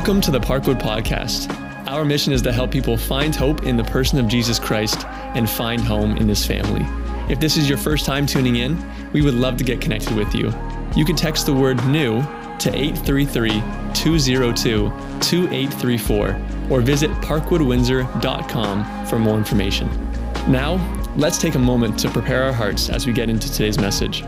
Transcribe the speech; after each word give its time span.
Welcome 0.00 0.22
to 0.22 0.30
the 0.30 0.40
Parkwood 0.40 0.80
Podcast. 0.80 1.54
Our 1.86 2.06
mission 2.06 2.32
is 2.32 2.40
to 2.42 2.52
help 2.52 2.70
people 2.70 2.96
find 2.96 3.36
hope 3.36 3.64
in 3.64 3.76
the 3.76 3.84
person 3.84 4.18
of 4.18 4.28
Jesus 4.28 4.58
Christ 4.58 5.06
and 5.34 5.48
find 5.48 5.78
home 5.78 6.16
in 6.16 6.26
His 6.26 6.42
family. 6.42 6.86
If 7.30 7.38
this 7.38 7.58
is 7.58 7.68
your 7.68 7.76
first 7.76 8.06
time 8.06 8.24
tuning 8.24 8.56
in, 8.56 8.82
we 9.12 9.20
would 9.20 9.34
love 9.34 9.58
to 9.58 9.64
get 9.64 9.78
connected 9.82 10.16
with 10.16 10.34
you. 10.34 10.54
You 10.96 11.04
can 11.04 11.16
text 11.16 11.44
the 11.44 11.52
word 11.52 11.84
new 11.84 12.22
to 12.22 12.74
833 12.74 13.62
202 13.92 14.88
2834 15.20 16.40
or 16.70 16.80
visit 16.80 17.10
parkwoodwindsor.com 17.20 19.06
for 19.06 19.18
more 19.18 19.36
information. 19.36 19.86
Now, 20.50 21.12
let's 21.14 21.36
take 21.36 21.56
a 21.56 21.58
moment 21.58 21.98
to 21.98 22.08
prepare 22.08 22.44
our 22.44 22.54
hearts 22.54 22.88
as 22.88 23.06
we 23.06 23.12
get 23.12 23.28
into 23.28 23.52
today's 23.52 23.78
message. 23.78 24.24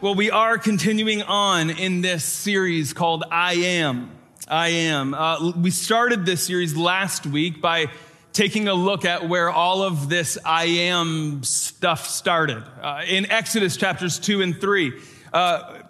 Well, 0.00 0.14
we 0.14 0.30
are 0.30 0.58
continuing 0.58 1.22
on 1.22 1.70
in 1.70 2.02
this 2.02 2.24
series 2.24 2.92
called 2.92 3.24
I 3.32 3.54
Am. 3.54 4.12
I 4.46 4.68
Am. 4.68 5.12
Uh, 5.12 5.50
we 5.56 5.72
started 5.72 6.24
this 6.24 6.46
series 6.46 6.76
last 6.76 7.26
week 7.26 7.60
by 7.60 7.86
taking 8.32 8.68
a 8.68 8.74
look 8.74 9.04
at 9.04 9.28
where 9.28 9.50
all 9.50 9.82
of 9.82 10.08
this 10.08 10.38
I 10.44 10.66
Am 10.66 11.42
stuff 11.42 12.06
started. 12.06 12.62
Uh, 12.80 13.02
in 13.08 13.28
Exodus 13.28 13.76
chapters 13.76 14.20
2 14.20 14.40
and 14.40 14.60
3. 14.60 14.92
Uh, 15.32 15.80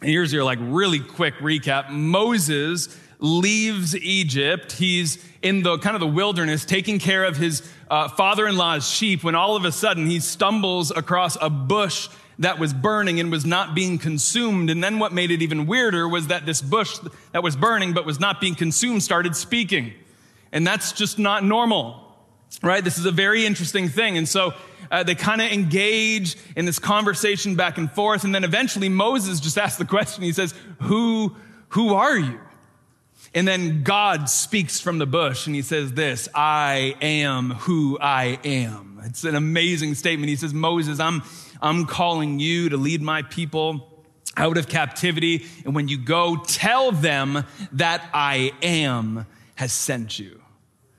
here's 0.00 0.32
your 0.32 0.44
like 0.44 0.58
really 0.62 1.00
quick 1.00 1.34
recap. 1.34 1.90
Moses 1.90 2.98
leaves 3.18 3.94
Egypt. 3.94 4.72
He's 4.72 5.22
in 5.42 5.62
the 5.62 5.76
kind 5.76 5.94
of 5.94 6.00
the 6.00 6.06
wilderness 6.06 6.64
taking 6.64 6.98
care 6.98 7.24
of 7.24 7.36
his 7.36 7.70
uh, 7.90 8.08
father-in-law's 8.08 8.88
sheep 8.88 9.22
when 9.22 9.34
all 9.34 9.56
of 9.56 9.66
a 9.66 9.72
sudden 9.72 10.06
he 10.06 10.20
stumbles 10.20 10.90
across 10.90 11.36
a 11.42 11.50
bush 11.50 12.08
that 12.38 12.58
was 12.58 12.72
burning 12.72 13.20
and 13.20 13.30
was 13.30 13.44
not 13.44 13.74
being 13.74 13.98
consumed. 13.98 14.70
And 14.70 14.82
then 14.82 14.98
what 14.98 15.12
made 15.12 15.30
it 15.30 15.42
even 15.42 15.66
weirder 15.66 16.08
was 16.08 16.28
that 16.28 16.46
this 16.46 16.62
bush 16.62 16.98
that 17.32 17.42
was 17.42 17.56
burning 17.56 17.92
but 17.92 18.06
was 18.06 18.18
not 18.18 18.40
being 18.40 18.54
consumed 18.54 19.02
started 19.02 19.36
speaking. 19.36 19.92
And 20.50 20.66
that's 20.66 20.92
just 20.92 21.18
not 21.18 21.44
normal, 21.44 22.14
right? 22.62 22.82
This 22.82 22.98
is 22.98 23.06
a 23.06 23.10
very 23.10 23.46
interesting 23.46 23.88
thing. 23.88 24.16
And 24.18 24.28
so 24.28 24.54
uh, 24.90 25.02
they 25.02 25.14
kind 25.14 25.40
of 25.40 25.50
engage 25.50 26.36
in 26.56 26.66
this 26.66 26.78
conversation 26.78 27.54
back 27.54 27.78
and 27.78 27.90
forth. 27.90 28.24
And 28.24 28.34
then 28.34 28.44
eventually 28.44 28.88
Moses 28.88 29.40
just 29.40 29.58
asks 29.64 29.78
the 29.78 29.84
question. 29.84 30.22
He 30.22 30.32
says, 30.32 30.54
who, 30.80 31.36
who 31.68 31.94
are 31.94 32.18
you? 32.18 32.40
And 33.34 33.48
then 33.48 33.82
God 33.82 34.28
speaks 34.28 34.78
from 34.78 34.98
the 34.98 35.06
bush 35.06 35.46
and 35.46 35.56
he 35.56 35.62
says 35.62 35.92
this, 35.94 36.28
I 36.34 36.96
am 37.00 37.50
who 37.50 37.98
I 37.98 38.38
am. 38.44 39.00
It's 39.04 39.24
an 39.24 39.34
amazing 39.34 39.94
statement. 39.94 40.28
He 40.28 40.36
says, 40.36 40.52
Moses, 40.52 41.00
I'm, 41.00 41.22
I'm 41.62 41.86
calling 41.86 42.40
you 42.40 42.68
to 42.70 42.76
lead 42.76 43.00
my 43.00 43.22
people 43.22 43.88
out 44.36 44.58
of 44.58 44.68
captivity. 44.68 45.46
And 45.64 45.74
when 45.74 45.88
you 45.88 45.96
go, 45.96 46.36
tell 46.36 46.92
them 46.92 47.44
that 47.72 48.04
I 48.12 48.52
am 48.62 49.26
has 49.54 49.72
sent 49.72 50.18
you. 50.18 50.42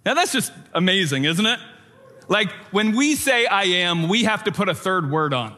Now 0.05 0.13
that's 0.13 0.31
just 0.31 0.51
amazing, 0.73 1.25
isn't 1.25 1.45
it? 1.45 1.59
Like 2.27 2.51
when 2.71 2.95
we 2.95 3.15
say 3.15 3.45
I 3.45 3.63
am, 3.63 4.07
we 4.07 4.23
have 4.23 4.45
to 4.45 4.51
put 4.51 4.69
a 4.69 4.75
third 4.75 5.11
word 5.11 5.33
on, 5.33 5.55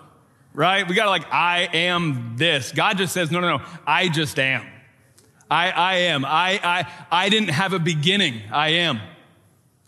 right? 0.54 0.88
We 0.88 0.96
gotta 0.96 1.10
like, 1.10 1.32
I 1.32 1.70
am 1.74 2.36
this. 2.38 2.72
God 2.72 2.98
just 2.98 3.14
says, 3.14 3.32
no, 3.32 3.40
no, 3.40 3.58
no, 3.58 3.64
I 3.86 4.10
just 4.10 4.40
am. 4.40 4.66
I, 5.50 5.70
I 5.70 5.94
am. 5.96 6.26
I, 6.26 6.60
I, 6.64 6.92
I 7.12 7.30
didn't 7.30 7.50
have 7.50 7.74
a 7.74 7.80
beginning. 7.80 8.42
I 8.52 8.70
am. 8.70 9.00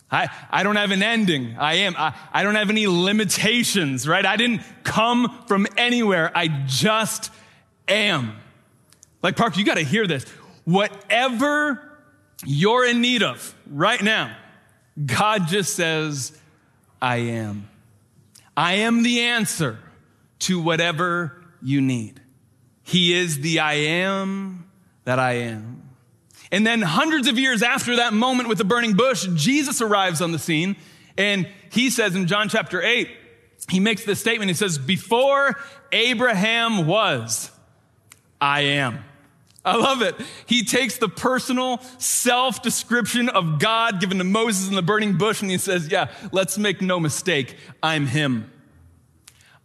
I, 0.09 0.29
I 0.49 0.63
don't 0.63 0.77
have 0.77 0.91
an 0.91 1.03
ending. 1.03 1.57
I 1.59 1.75
am. 1.75 1.95
I, 1.97 2.13
I 2.31 2.43
don't 2.43 2.55
have 2.55 2.69
any 2.69 2.87
limitations, 2.87 4.07
right? 4.07 4.25
I 4.25 4.37
didn't 4.37 4.61
come 4.83 5.43
from 5.47 5.67
anywhere. 5.75 6.31
I 6.33 6.47
just 6.65 7.29
am. 7.87 8.37
Like, 9.21 9.35
Park, 9.35 9.57
you 9.57 9.65
got 9.65 9.75
to 9.75 9.83
hear 9.83 10.07
this. 10.07 10.23
Whatever 10.63 11.99
you're 12.45 12.85
in 12.85 13.01
need 13.01 13.23
of 13.23 13.53
right 13.69 14.01
now, 14.01 14.35
God 15.05 15.47
just 15.47 15.75
says, 15.75 16.37
I 17.01 17.17
am. 17.17 17.69
I 18.55 18.73
am 18.73 19.03
the 19.03 19.21
answer 19.21 19.77
to 20.39 20.61
whatever 20.61 21.43
you 21.61 21.81
need. 21.81 22.21
He 22.83 23.13
is 23.13 23.41
the 23.41 23.59
I 23.59 23.73
am 23.73 24.69
that 25.03 25.19
I 25.19 25.33
am. 25.33 25.86
And 26.51 26.65
then 26.65 26.81
hundreds 26.81 27.27
of 27.27 27.37
years 27.37 27.61
after 27.61 27.97
that 27.97 28.13
moment 28.13 28.47
with 28.47 28.57
the 28.57 28.63
burning 28.63 28.93
bush, 28.93 29.27
Jesus 29.33 29.81
arrives 29.81 30.21
on 30.21 30.31
the 30.31 30.39
scene 30.39 30.75
and 31.17 31.47
he 31.71 31.89
says 31.89 32.15
in 32.15 32.27
John 32.27 32.47
chapter 32.47 32.81
8, 32.81 33.09
he 33.69 33.79
makes 33.79 34.05
this 34.05 34.19
statement. 34.19 34.49
He 34.49 34.55
says, 34.55 34.77
Before 34.77 35.57
Abraham 35.91 36.87
was, 36.87 37.51
I 38.39 38.61
am. 38.61 39.03
I 39.65 39.75
love 39.75 40.01
it. 40.01 40.15
He 40.45 40.63
takes 40.63 40.97
the 40.97 41.09
personal 41.09 41.79
self 41.97 42.61
description 42.61 43.27
of 43.27 43.59
God 43.59 43.99
given 43.99 44.19
to 44.19 44.23
Moses 44.23 44.69
in 44.69 44.75
the 44.75 44.81
burning 44.81 45.17
bush 45.17 45.41
and 45.41 45.51
he 45.51 45.57
says, 45.57 45.89
Yeah, 45.91 46.09
let's 46.31 46.57
make 46.57 46.81
no 46.81 46.99
mistake. 46.99 47.57
I'm 47.83 48.05
him. 48.05 48.49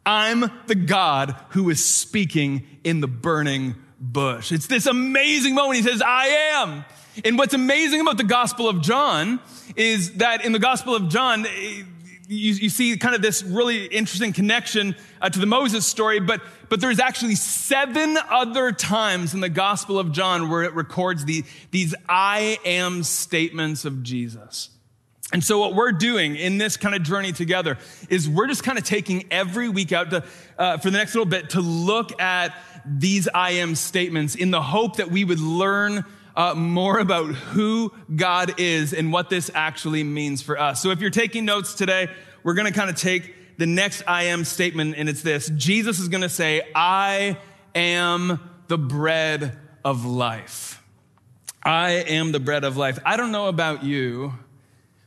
I'm 0.05 0.51
the 0.67 0.75
God 0.75 1.37
who 1.51 1.71
is 1.71 1.85
speaking 1.85 2.67
in 2.83 3.01
the 3.01 3.07
burning 3.07 3.77
bush. 4.03 4.51
It's 4.51 4.67
this 4.67 4.87
amazing 4.87 5.55
moment. 5.55 5.77
He 5.77 5.83
says, 5.83 6.03
I 6.05 6.27
am. 6.55 6.85
And 7.25 7.39
what's 7.39 7.55
amazing 7.55 8.01
about 8.01 8.17
the 8.17 8.25
Gospel 8.25 8.69
of 8.69 8.83
John 8.83 9.41
is 9.77 10.15
that 10.15 10.45
in 10.45 10.53
the 10.53 10.59
Gospel 10.59 10.95
of 10.95 11.09
John, 11.09 11.47
you, 12.27 12.53
you 12.55 12.69
see 12.69 12.97
kind 12.97 13.15
of 13.15 13.23
this 13.23 13.43
really 13.43 13.87
interesting 13.87 14.33
connection 14.33 14.97
uh, 15.21 15.29
to 15.29 15.39
the 15.39 15.47
Moses 15.47 15.87
story, 15.87 16.21
but, 16.21 16.41
but 16.69 16.81
there's 16.81 16.99
actually 16.99 17.37
seven 17.37 18.19
other 18.29 18.73
times 18.73 19.35
in 19.35 19.41
the 19.41 19.49
Gospel 19.49 19.99
of 19.99 20.13
John 20.13 20.51
where 20.51 20.63
it 20.63 20.75
records 20.75 21.25
the, 21.25 21.45
these 21.71 21.95
I 22.09 22.59
am 22.65 23.03
statements 23.05 23.85
of 23.85 24.03
Jesus. 24.03 24.71
And 25.33 25.43
so 25.43 25.59
what 25.59 25.75
we're 25.75 25.93
doing 25.93 26.37
in 26.37 26.59
this 26.59 26.77
kind 26.77 26.95
of 26.95 27.03
journey 27.03 27.33
together 27.33 27.79
is 28.11 28.29
we're 28.29 28.47
just 28.47 28.63
kind 28.63 28.79
of 28.79 28.85
taking 28.85 29.25
every 29.31 29.69
week 29.69 29.93
out 29.93 30.11
to, 30.11 30.25
uh, 30.59 30.77
for 30.79 30.91
the 30.91 30.99
next 30.99 31.15
little 31.15 31.27
bit 31.27 31.51
to 31.51 31.61
look 31.61 32.21
at 32.21 32.55
these 32.85 33.29
I 33.29 33.53
am 33.53 33.75
statements 33.75 34.35
in 34.35 34.51
the 34.51 34.61
hope 34.61 34.97
that 34.97 35.11
we 35.11 35.25
would 35.25 35.41
learn 35.41 36.05
uh, 36.37 36.55
more 36.55 36.99
about 36.99 37.27
who 37.35 37.93
God 38.15 38.59
is 38.59 38.93
and 38.93 39.13
what 39.13 39.31
this 39.31 39.51
actually 39.55 40.05
means 40.05 40.43
for 40.43 40.59
us. 40.59 40.83
So 40.83 40.91
if 40.91 41.01
you're 41.01 41.11
taking 41.11 41.45
notes 41.45 41.75
today, 41.75 42.09
we're 42.43 42.55
going 42.55 42.71
to 42.71 42.79
kind 42.79 42.91
of 42.91 42.97
take 42.97 43.59
the 43.59 43.67
next 43.67 44.03
I 44.07 44.25
am 44.25 44.45
statement 44.45 44.97
and 44.97 45.09
it's 45.09 45.23
this. 45.23 45.51
Jesus 45.51 45.99
is 45.99 46.09
going 46.09 46.23
to 46.23 46.29
say, 46.29 46.63
I 46.75 47.39
am 47.75 48.41
the 48.69 48.79
bread 48.79 49.59
of 49.85 50.05
life. 50.05 50.83
I 51.63 51.91
am 51.91 52.33
the 52.33 52.41
bread 52.41 52.65
of 52.65 52.77
life. 52.77 52.99
I 53.05 53.17
don't 53.17 53.31
know 53.31 53.47
about 53.47 53.85
you, 53.85 54.33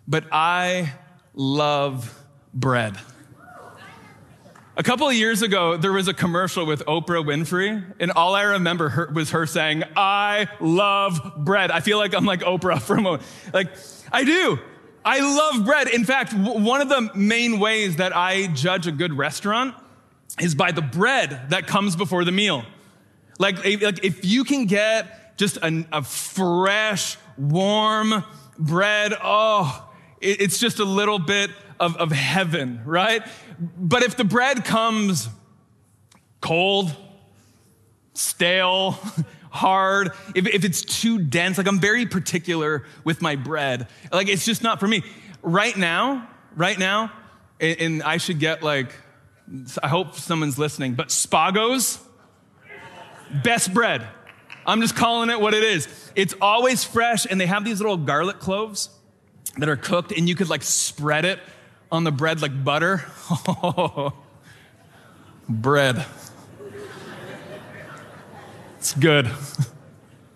but 0.07 0.25
I 0.31 0.93
love 1.33 2.23
bread. 2.53 2.97
A 4.77 4.83
couple 4.83 5.07
of 5.07 5.13
years 5.13 5.41
ago, 5.41 5.77
there 5.77 5.93
was 5.93 6.09
a 6.09 6.13
commercial 6.13 6.65
with 6.65 6.85
Oprah 6.85 7.23
Winfrey, 7.23 7.81
and 7.97 8.11
all 8.11 8.35
I 8.35 8.41
remember 8.43 8.89
her, 8.89 9.09
was 9.13 9.31
her 9.31 9.45
saying, 9.45 9.83
I 9.95 10.49
love 10.59 11.33
bread. 11.37 11.71
I 11.71 11.79
feel 11.79 11.97
like 11.97 12.13
I'm 12.13 12.25
like 12.25 12.41
Oprah 12.41 12.81
for 12.81 12.97
a 12.97 13.01
moment. 13.01 13.23
Like, 13.53 13.69
I 14.11 14.25
do. 14.25 14.59
I 15.05 15.19
love 15.19 15.65
bread. 15.65 15.87
In 15.87 16.03
fact, 16.03 16.33
one 16.33 16.81
of 16.81 16.89
the 16.89 17.09
main 17.15 17.59
ways 17.59 17.97
that 17.97 18.13
I 18.13 18.47
judge 18.47 18.85
a 18.85 18.91
good 18.91 19.13
restaurant 19.13 19.75
is 20.41 20.55
by 20.55 20.73
the 20.73 20.81
bread 20.81 21.51
that 21.51 21.67
comes 21.67 21.95
before 21.95 22.25
the 22.25 22.33
meal. 22.33 22.65
Like, 23.39 23.57
like 23.59 24.03
if 24.03 24.25
you 24.25 24.43
can 24.43 24.65
get 24.65 25.37
just 25.37 25.55
a, 25.57 25.85
a 25.93 26.03
fresh, 26.03 27.17
warm 27.37 28.25
bread, 28.57 29.13
oh, 29.23 29.89
it's 30.21 30.59
just 30.59 30.79
a 30.79 30.85
little 30.85 31.19
bit 31.19 31.51
of, 31.79 31.97
of 31.97 32.11
heaven, 32.11 32.81
right? 32.85 33.23
But 33.77 34.03
if 34.03 34.17
the 34.17 34.23
bread 34.23 34.65
comes 34.65 35.29
cold, 36.41 36.93
stale, 38.13 38.91
hard, 39.49 40.11
if, 40.33 40.47
if 40.47 40.63
it's 40.63 40.81
too 40.81 41.19
dense, 41.19 41.57
like 41.57 41.67
I'm 41.67 41.79
very 41.79 42.05
particular 42.05 42.85
with 43.03 43.21
my 43.21 43.35
bread. 43.35 43.87
Like 44.11 44.27
it's 44.27 44.45
just 44.45 44.63
not 44.63 44.79
for 44.79 44.87
me. 44.87 45.03
Right 45.41 45.75
now, 45.77 46.27
right 46.55 46.77
now, 46.77 47.11
and, 47.59 47.79
and 47.79 48.03
I 48.03 48.17
should 48.17 48.39
get 48.39 48.63
like, 48.63 48.93
I 49.81 49.87
hope 49.87 50.15
someone's 50.15 50.57
listening, 50.57 50.95
but 50.95 51.09
Spago's, 51.09 51.99
best 53.43 53.73
bread. 53.73 54.07
I'm 54.65 54.81
just 54.81 54.95
calling 54.95 55.29
it 55.29 55.39
what 55.39 55.53
it 55.53 55.63
is. 55.63 55.87
It's 56.15 56.33
always 56.41 56.83
fresh, 56.83 57.27
and 57.29 57.39
they 57.39 57.45
have 57.45 57.63
these 57.63 57.79
little 57.79 57.97
garlic 57.97 58.39
cloves 58.39 58.89
that 59.57 59.69
are 59.69 59.77
cooked, 59.77 60.11
and 60.11 60.27
you 60.27 60.35
could 60.35 60.49
like 60.49 60.63
spread 60.63 61.25
it 61.25 61.39
on 61.91 62.03
the 62.03 62.11
bread 62.11 62.41
like 62.41 62.63
butter. 62.63 63.05
bread. 65.49 66.05
It's 68.77 68.93
good. 68.93 69.29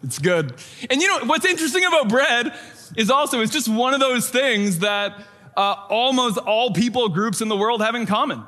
It's 0.01 0.17
good. 0.17 0.53
And 0.89 1.01
you 1.01 1.09
know, 1.09 1.25
what's 1.25 1.45
interesting 1.45 1.83
about 1.83 2.07
bread 2.07 2.53
is 2.95 3.11
also 3.11 3.41
it's 3.41 3.51
just 3.51 3.67
one 3.67 3.93
of 3.93 3.99
those 3.99 4.29
things 4.29 4.79
that 4.79 5.21
uh, 5.57 5.75
almost 5.89 6.37
all 6.37 6.71
people 6.71 7.09
groups 7.09 7.41
in 7.41 7.49
the 7.49 7.57
world 7.57 7.81
have 7.81 7.95
in 7.95 8.05
common. 8.05 8.43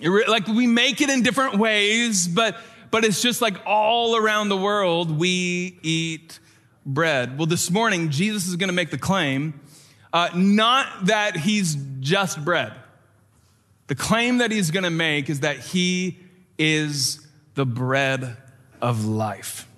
like 0.00 0.46
we 0.46 0.66
make 0.66 1.02
it 1.02 1.10
in 1.10 1.22
different 1.22 1.58
ways, 1.58 2.26
but 2.26 2.56
but 2.90 3.04
it's 3.04 3.20
just 3.20 3.42
like 3.42 3.56
all 3.66 4.16
around 4.16 4.48
the 4.48 4.56
world 4.56 5.10
we 5.10 5.78
eat 5.82 6.38
bread. 6.86 7.36
Well, 7.36 7.46
this 7.46 7.70
morning, 7.70 8.08
Jesus 8.08 8.46
is 8.46 8.56
going 8.56 8.68
to 8.68 8.74
make 8.74 8.90
the 8.90 8.98
claim 8.98 9.60
uh, 10.12 10.30
not 10.34 11.06
that 11.06 11.36
he's 11.36 11.76
just 12.00 12.44
bread. 12.44 12.72
The 13.88 13.94
claim 13.94 14.38
that 14.38 14.50
he's 14.50 14.70
going 14.70 14.84
to 14.84 14.90
make 14.90 15.30
is 15.30 15.40
that 15.40 15.58
he 15.58 16.18
is 16.58 17.26
the 17.54 17.66
bread 17.66 18.36
of 18.80 19.04
life. 19.04 19.68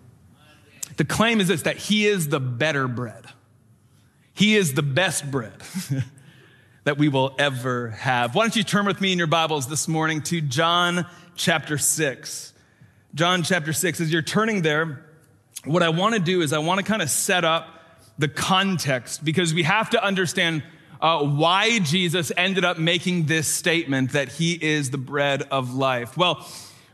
The 0.96 1.04
claim 1.04 1.40
is 1.40 1.48
this 1.48 1.62
that 1.62 1.76
he 1.76 2.06
is 2.06 2.28
the 2.28 2.40
better 2.40 2.88
bread. 2.88 3.24
He 4.34 4.56
is 4.56 4.74
the 4.74 4.82
best 4.82 5.30
bread 5.30 5.52
that 6.84 6.98
we 6.98 7.08
will 7.08 7.34
ever 7.38 7.90
have. 7.90 8.34
Why 8.34 8.44
don't 8.44 8.56
you 8.56 8.62
turn 8.62 8.86
with 8.86 9.00
me 9.00 9.12
in 9.12 9.18
your 9.18 9.26
Bibles 9.26 9.68
this 9.68 9.88
morning 9.88 10.22
to 10.22 10.40
John 10.40 11.06
chapter 11.36 11.78
6. 11.78 12.52
John 13.14 13.42
chapter 13.42 13.72
6. 13.72 14.00
As 14.00 14.12
you're 14.12 14.22
turning 14.22 14.62
there, 14.62 15.04
what 15.64 15.82
I 15.82 15.88
want 15.88 16.14
to 16.14 16.20
do 16.20 16.40
is 16.40 16.52
I 16.52 16.58
want 16.58 16.78
to 16.78 16.84
kind 16.84 17.02
of 17.02 17.10
set 17.10 17.44
up 17.44 17.77
the 18.18 18.28
context 18.28 19.24
because 19.24 19.54
we 19.54 19.62
have 19.62 19.90
to 19.90 20.04
understand 20.04 20.62
uh, 21.00 21.24
why 21.24 21.78
Jesus 21.78 22.32
ended 22.36 22.64
up 22.64 22.78
making 22.78 23.26
this 23.26 23.46
statement 23.46 24.12
that 24.12 24.28
he 24.28 24.52
is 24.54 24.90
the 24.90 24.98
bread 24.98 25.42
of 25.50 25.74
life. 25.74 26.16
Well, 26.16 26.46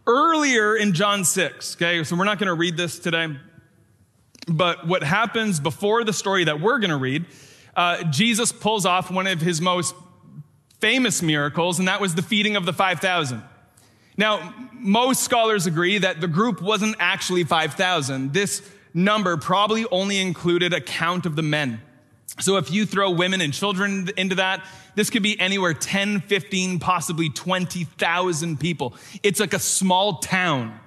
earlier 0.06 0.76
in 0.76 0.92
John 0.92 1.24
6, 1.24 1.76
okay, 1.76 2.04
so 2.04 2.16
we're 2.16 2.24
not 2.24 2.38
going 2.38 2.48
to 2.48 2.54
read 2.54 2.76
this 2.76 2.98
today, 2.98 3.28
but 4.46 4.86
what 4.86 5.02
happens 5.02 5.58
before 5.60 6.04
the 6.04 6.12
story 6.12 6.44
that 6.44 6.60
we're 6.60 6.78
going 6.78 6.90
to 6.90 6.98
read, 6.98 7.24
uh, 7.74 8.04
Jesus 8.04 8.52
pulls 8.52 8.84
off 8.84 9.10
one 9.10 9.26
of 9.26 9.40
his 9.40 9.60
most 9.60 9.94
famous 10.80 11.22
miracles, 11.22 11.78
and 11.78 11.88
that 11.88 12.00
was 12.00 12.14
the 12.14 12.22
feeding 12.22 12.56
of 12.56 12.66
the 12.66 12.72
5,000. 12.72 13.42
Now, 14.16 14.54
most 14.72 15.22
scholars 15.22 15.66
agree 15.66 15.98
that 15.98 16.20
the 16.20 16.28
group 16.28 16.60
wasn't 16.60 16.96
actually 16.98 17.44
5,000. 17.44 18.32
This 18.32 18.60
number 18.94 19.36
probably 19.36 19.84
only 19.90 20.20
included 20.20 20.72
a 20.72 20.80
count 20.80 21.26
of 21.26 21.36
the 21.36 21.42
men. 21.42 21.82
So 22.40 22.56
if 22.56 22.70
you 22.70 22.86
throw 22.86 23.10
women 23.10 23.40
and 23.40 23.52
children 23.52 24.08
into 24.16 24.36
that, 24.36 24.64
this 24.94 25.10
could 25.10 25.22
be 25.22 25.38
anywhere 25.38 25.74
10, 25.74 26.20
15, 26.20 26.78
possibly 26.78 27.28
20,000 27.28 28.58
people. 28.58 28.94
It's 29.22 29.40
like 29.40 29.52
a 29.52 29.58
small 29.58 30.18
town. 30.18 30.78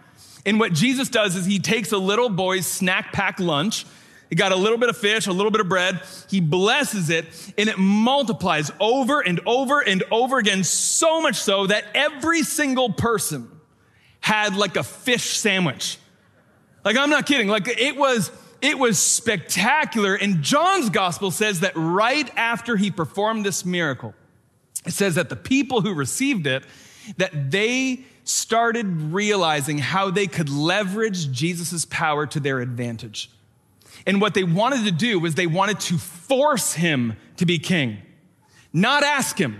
And 0.46 0.60
what 0.60 0.74
Jesus 0.74 1.10
does 1.10 1.36
is 1.36 1.46
he 1.46 1.60
takes 1.60 1.92
a 1.92 1.98
little 1.98 2.30
boy's 2.30 2.66
snack 2.66 3.12
pack 3.12 3.40
lunch. 3.40 3.86
He 4.30 4.36
got 4.36 4.52
a 4.52 4.56
little 4.56 4.78
bit 4.78 4.90
of 4.90 4.98
fish, 4.98 5.28
a 5.28 5.32
little 5.32 5.52
bit 5.52 5.62
of 5.62 5.70
bread. 5.70 6.02
He 6.30 6.42
blesses 6.42 7.10
it 7.10 7.26
and 7.58 7.70
it 7.70 7.78
multiplies 7.78 8.72
over 8.80 9.22
and 9.22 9.40
over 9.46 9.82
and 9.82 10.04
over 10.12 10.38
again, 10.38 10.64
so 10.64 11.22
much 11.22 11.36
so 11.36 11.68
that 11.68 11.86
every 11.94 12.44
single 12.44 12.92
person 12.92 13.50
had 14.20 14.56
like 14.56 14.76
a 14.76 14.84
fish 14.84 15.38
sandwich. 15.38 15.98
Like, 16.88 16.96
I'm 16.96 17.10
not 17.10 17.26
kidding. 17.26 17.50
Like, 17.50 17.68
it 17.68 17.98
was, 17.98 18.32
it 18.62 18.80
was 18.80 18.98
spectacular. 18.98 20.16
And 20.16 20.42
John's 20.42 20.90
gospel 20.90 21.32
says 21.32 21.60
that 21.60 21.74
right 21.76 22.32
after 22.38 22.78
he 22.78 22.92
performed 22.92 23.46
this 23.46 23.66
miracle, 23.66 24.16
it 24.86 24.94
says 24.94 25.16
that 25.16 25.28
the 25.28 25.36
people 25.36 25.82
who 25.82 25.94
received 25.94 26.48
it, 26.48 26.64
that 27.18 27.52
they 27.52 28.06
started 28.24 28.86
realizing 29.12 29.80
how 29.80 30.12
they 30.12 30.28
could 30.28 30.48
leverage 30.48 31.30
Jesus' 31.30 31.84
power 31.84 32.26
to 32.26 32.40
their 32.40 32.62
advantage. 32.62 33.32
And 34.06 34.22
what 34.22 34.34
they 34.34 34.46
wanted 34.46 34.86
to 34.86 34.92
do 34.92 35.20
was 35.20 35.36
they 35.36 35.46
wanted 35.46 35.82
to 35.82 35.98
force 35.98 36.72
him 36.72 37.18
to 37.36 37.46
be 37.46 37.60
king, 37.60 37.98
not 38.72 39.04
ask 39.04 39.38
him. 39.38 39.60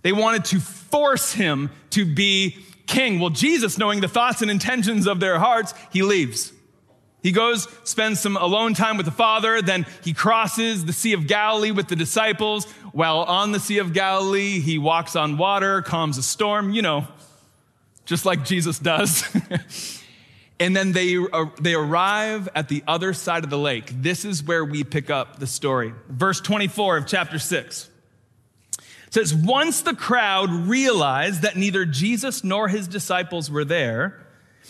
They 0.00 0.12
wanted 0.12 0.46
to 0.46 0.60
force 0.60 1.34
him 1.34 1.68
to 1.90 2.06
be 2.06 2.56
king. 2.92 3.18
Well, 3.18 3.30
Jesus, 3.30 3.78
knowing 3.78 4.00
the 4.00 4.08
thoughts 4.08 4.42
and 4.42 4.50
intentions 4.50 5.06
of 5.06 5.18
their 5.18 5.38
hearts, 5.38 5.74
he 5.90 6.02
leaves. 6.02 6.52
He 7.22 7.32
goes, 7.32 7.68
spends 7.84 8.20
some 8.20 8.36
alone 8.36 8.74
time 8.74 8.96
with 8.96 9.06
the 9.06 9.12
Father, 9.12 9.62
then 9.62 9.86
he 10.02 10.12
crosses 10.12 10.84
the 10.84 10.92
Sea 10.92 11.12
of 11.12 11.26
Galilee 11.26 11.70
with 11.70 11.88
the 11.88 11.96
disciples. 11.96 12.66
While 12.92 13.18
on 13.20 13.52
the 13.52 13.60
Sea 13.60 13.78
of 13.78 13.92
Galilee, 13.92 14.60
he 14.60 14.76
walks 14.76 15.14
on 15.16 15.38
water, 15.38 15.82
calms 15.82 16.18
a 16.18 16.22
storm, 16.22 16.72
you 16.72 16.82
know, 16.82 17.06
just 18.04 18.26
like 18.26 18.44
Jesus 18.44 18.78
does. 18.80 19.24
and 20.60 20.74
then 20.74 20.92
they, 20.92 21.16
uh, 21.16 21.46
they 21.60 21.74
arrive 21.74 22.48
at 22.56 22.68
the 22.68 22.82
other 22.88 23.12
side 23.12 23.44
of 23.44 23.50
the 23.50 23.58
lake. 23.58 23.92
This 24.02 24.24
is 24.24 24.42
where 24.42 24.64
we 24.64 24.82
pick 24.82 25.08
up 25.08 25.38
the 25.38 25.46
story. 25.46 25.94
Verse 26.08 26.40
24 26.40 26.96
of 26.96 27.06
chapter 27.06 27.38
6 27.38 27.88
says, 29.12 29.34
Once 29.34 29.82
the 29.82 29.94
crowd 29.94 30.50
realized 30.50 31.42
that 31.42 31.56
neither 31.56 31.84
Jesus 31.84 32.42
nor 32.42 32.68
his 32.68 32.88
disciples 32.88 33.50
were 33.50 33.64
there, 33.64 34.26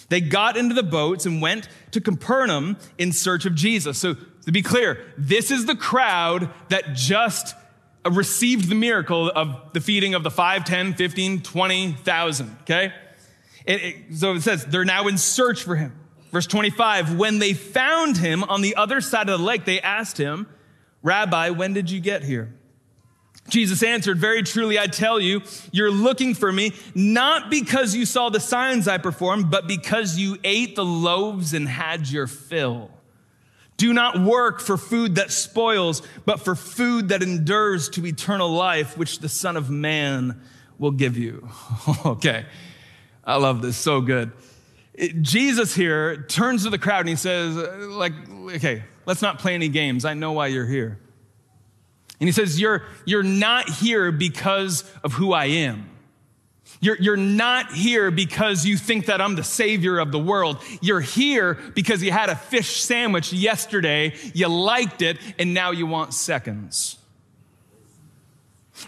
they 0.09 0.21
got 0.21 0.57
into 0.57 0.75
the 0.75 0.83
boats 0.83 1.27
and 1.27 1.41
went 1.41 1.69
to 1.93 2.01
Capernaum 2.01 2.77
in 2.99 3.13
search 3.13 3.47
of 3.47 3.55
Jesus. 3.55 3.99
So, 3.99 4.17
to 4.45 4.53
be 4.53 4.63
clear, 4.63 4.99
this 5.17 5.53
is 5.53 5.67
the 5.67 5.77
crowd 5.77 6.51
that 6.71 6.95
just 6.95 7.55
uh, 8.05 8.11
received 8.11 8.69
the 8.69 8.75
miracle 8.75 9.31
of 9.31 9.73
the 9.73 9.81
feeding 9.81 10.15
of 10.15 10.25
the 10.25 10.31
5, 10.31 10.65
10, 10.65 10.95
15, 10.95 11.43
20,000, 11.43 12.57
okay? 12.63 12.93
It, 13.65 13.83
it, 13.83 13.97
so 14.17 14.35
it 14.35 14.41
says 14.41 14.67
they're 14.67 14.85
now 14.85 15.07
in 15.07 15.19
search 15.19 15.63
for 15.63 15.77
him. 15.77 15.97
Verse 16.33 16.49
25, 16.49 17.17
when 17.17 17.39
they 17.39 17.53
found 17.53 18.17
him 18.17 18.43
on 18.43 18.61
the 18.63 18.75
other 18.75 19.01
side 19.01 19.29
of 19.29 19.39
the 19.39 19.45
lake, 19.45 19.67
they 19.67 19.81
asked 19.81 20.19
him, 20.19 20.49
Rabbi, 21.03 21.51
when 21.51 21.75
did 21.75 21.91
you 21.91 22.01
get 22.01 22.25
here? 22.25 22.53
Jesus 23.49 23.83
answered, 23.83 24.19
Very 24.19 24.43
truly, 24.43 24.79
I 24.79 24.87
tell 24.87 25.21
you, 25.21 25.43
you're 25.73 25.91
looking 25.91 26.35
for 26.35 26.53
me, 26.53 26.73
not 26.95 27.51
because 27.51 27.95
you 27.95 28.07
saw 28.07 28.29
the 28.29 28.41
signs 28.41 28.89
I 28.89 28.99
performed, 28.99 29.51
but 29.51 29.67
because 29.67 30.17
you 30.17 30.39
ate 30.45 30.77
the 30.77 30.85
loaves 30.85 31.53
and 31.53 31.69
had 31.69 32.09
your 32.09 32.27
fill. 32.27 32.91
Do 33.77 33.93
not 33.93 34.21
work 34.21 34.61
for 34.61 34.77
food 34.77 35.17
that 35.17 35.33
spoils, 35.33 36.03
but 36.25 36.41
for 36.41 36.55
food 36.55 37.09
that 37.09 37.23
endures 37.23 37.89
to 37.91 38.07
eternal 38.07 38.49
life, 38.49 38.97
which 38.97 39.19
the 39.19 39.29
Son 39.29 39.57
of 39.57 39.71
Man 39.71 40.41
will 40.79 40.93
give 40.93 41.17
you. 41.17 41.49
okay. 42.07 42.47
I 43.25 43.37
love 43.37 43.63
this. 43.63 43.77
So 43.77 44.01
good. 44.01 44.33
Jesus 45.21 45.75
here 45.75 46.23
turns 46.25 46.65
to 46.65 46.71
the 46.71 46.79
crowd 46.79 47.01
and 47.01 47.09
he 47.09 47.17
says, 47.17 47.57
like, 47.57 48.13
okay, 48.55 48.85
let's 49.07 49.23
not 49.23 49.39
play 49.39 49.55
any 49.55 49.69
games. 49.69 50.05
I 50.05 50.15
know 50.15 50.33
why 50.33 50.49
you're 50.49 50.67
here. 50.67 50.99
And 52.23 52.29
he 52.29 52.33
says, 52.33 52.61
You're, 52.61 52.85
you're 53.05 53.25
not 53.25 53.69
here 53.69 54.13
because 54.13 54.89
of 55.03 55.13
who 55.15 55.33
I 55.33 55.47
am. 55.47 55.91
You're, 56.81 56.97
you're 57.01 57.17
not 57.17 57.73
here 57.73 58.13
because 58.13 58.65
you 58.65 58.77
think 58.77 59.07
that 59.07 59.21
I'm 59.21 59.35
the 59.35 59.43
savior 59.43 59.99
of 59.99 60.13
the 60.13 60.21
world. 60.21 60.63
You're 60.81 61.01
here 61.01 61.55
because 61.75 62.01
you 62.01 62.13
had 62.13 62.29
a 62.29 62.37
fish 62.37 62.81
sandwich 62.81 63.33
yesterday, 63.33 64.15
you 64.35 64.47
liked 64.47 65.03
it, 65.03 65.19
and 65.37 65.53
now 65.53 65.73
you 65.73 65.85
want 65.85 66.15
seconds. 66.15 66.97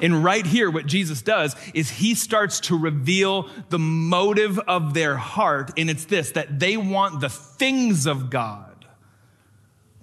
And 0.00 0.22
right 0.22 0.46
here, 0.46 0.70
what 0.70 0.86
Jesus 0.86 1.20
does 1.20 1.56
is 1.74 1.90
he 1.90 2.14
starts 2.14 2.60
to 2.60 2.78
reveal 2.78 3.48
the 3.68 3.80
motive 3.80 4.60
of 4.60 4.94
their 4.94 5.16
heart. 5.16 5.72
And 5.76 5.90
it's 5.90 6.04
this 6.04 6.30
that 6.30 6.60
they 6.60 6.76
want 6.76 7.20
the 7.20 7.30
things 7.30 8.06
of 8.06 8.30
God, 8.30 8.86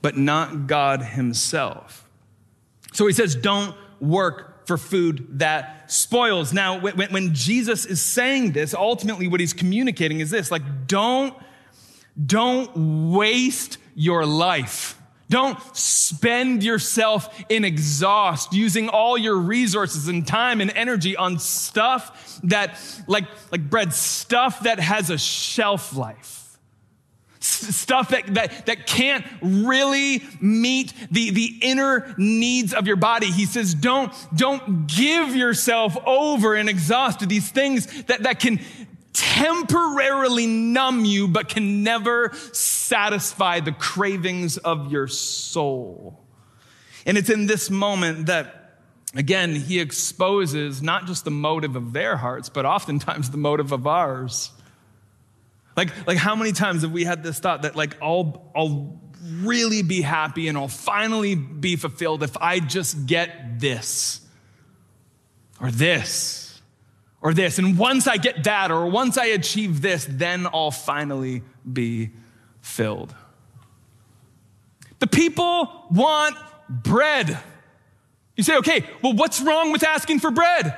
but 0.02 0.18
not 0.18 0.68
God 0.68 1.02
himself. 1.02 2.10
So 2.92 3.08
he 3.08 3.14
says, 3.14 3.36
don't 3.36 3.76
work 4.00 4.68
for 4.68 4.78
food 4.78 5.40
that 5.40 5.92
spoils. 5.92 6.54
Now, 6.54 6.80
when, 6.80 6.96
when, 7.12 7.34
Jesus 7.34 7.86
is 7.86 8.02
saying 8.02 8.52
this, 8.52 8.74
ultimately 8.74 9.28
what 9.28 9.40
he's 9.40 9.54
communicating 9.54 10.20
is 10.20 10.30
this, 10.30 10.52
like, 10.52 10.88
don't, 10.88 11.34
don't 12.24 13.12
waste 13.12 13.78
your 13.96 14.26
life. 14.26 14.98
Don't 15.30 15.58
spend 15.76 16.62
yourself 16.62 17.44
in 17.48 17.64
exhaust 17.64 18.54
using 18.54 18.90
all 18.90 19.18
your 19.18 19.38
resources 19.38 20.10
and 20.10 20.28
time 20.28 20.60
and 20.60 20.70
energy 20.72 21.16
on 21.16 21.40
stuff 21.40 22.40
that, 22.44 22.78
like, 23.08 23.26
like 23.52 23.70
bread, 23.70 23.94
stuff 23.94 24.64
that 24.64 24.80
has 24.80 25.10
a 25.10 25.18
shelf 25.18 25.96
life 25.96 26.42
stuff 27.44 28.10
that, 28.10 28.34
that, 28.36 28.66
that 28.68 28.88
can't 28.88 29.26
really 29.42 30.24
meet 30.40 30.94
the, 31.10 31.32
the 31.32 31.58
inner 31.62 32.14
needs 32.18 32.74
of 32.74 32.88
your 32.88 32.96
body. 32.96 33.32
He 33.32 33.46
says, 33.46 33.74
don't, 33.74 34.14
don't 34.36 34.88
give 34.88 35.36
yourself 35.36 35.98
over 36.06 36.56
and 36.56 36.70
exhaust 36.70 37.28
these 37.28 37.50
things 37.50 38.04
that, 38.04 38.24
that 38.24 38.40
can 38.40 38.60
temporarily 39.14 40.48
numb 40.48 41.04
you, 41.04 41.28
but 41.28 41.50
can 41.50 41.84
never 41.84 42.32
satisfy 42.54 43.60
the 43.60 43.72
cravings 43.72 44.58
of 44.58 44.92
your 44.92 45.08
soul. 45.08 46.20
And 47.06 47.18
it's 47.18 47.30
in 47.30 47.48
this 47.48 47.70
moment 47.70 48.28
that 48.28 48.58
Again, 49.14 49.56
he 49.56 49.80
exposes 49.80 50.82
not 50.82 51.06
just 51.06 51.26
the 51.26 51.32
motive 51.32 51.76
of 51.76 51.92
their 51.92 52.16
hearts, 52.16 52.48
but 52.48 52.66
oftentimes 52.66 53.30
the 53.30 53.38
motive 53.38 53.74
of 53.74 53.86
ours. 53.86 54.52
Like, 55.76 56.08
like 56.08 56.18
how 56.18 56.36
many 56.36 56.52
times 56.52 56.82
have 56.82 56.92
we 56.92 57.04
had 57.04 57.24
this 57.24 57.40
thought 57.40 57.62
that 57.62 57.76
like 57.76 57.98
I'll, 58.02 58.52
I'll 58.56 59.00
really 59.42 59.82
be 59.82 60.02
happy 60.02 60.48
and 60.48 60.58
I'll 60.58 60.68
finally 60.68 61.36
be 61.36 61.76
fulfilled 61.76 62.24
if 62.24 62.36
I 62.38 62.60
just 62.60 63.06
get 63.06 63.60
this 63.60 64.22
or 65.60 65.72
this 65.72 66.62
or 67.22 67.34
this. 67.34 67.58
And 67.60 67.78
once 67.78 68.08
I 68.08 68.18
get 68.18 68.44
that 68.46 68.72
or 68.72 68.88
once 68.88 69.18
I 69.18 69.26
achieve 69.28 69.82
this, 69.82 70.08
then 70.10 70.48
I'll 70.52 70.72
finally 70.72 71.44
be 71.72 72.10
filled. 72.62 73.16
The 75.00 75.08
people 75.08 75.86
want 75.92 76.36
bread. 76.70 77.40
You 78.36 78.44
say, 78.44 78.58
okay, 78.58 78.86
well, 79.02 79.14
what's 79.14 79.42
wrong 79.42 79.72
with 79.72 79.84
asking 79.84 80.20
for 80.20 80.32
bread? 80.32 80.76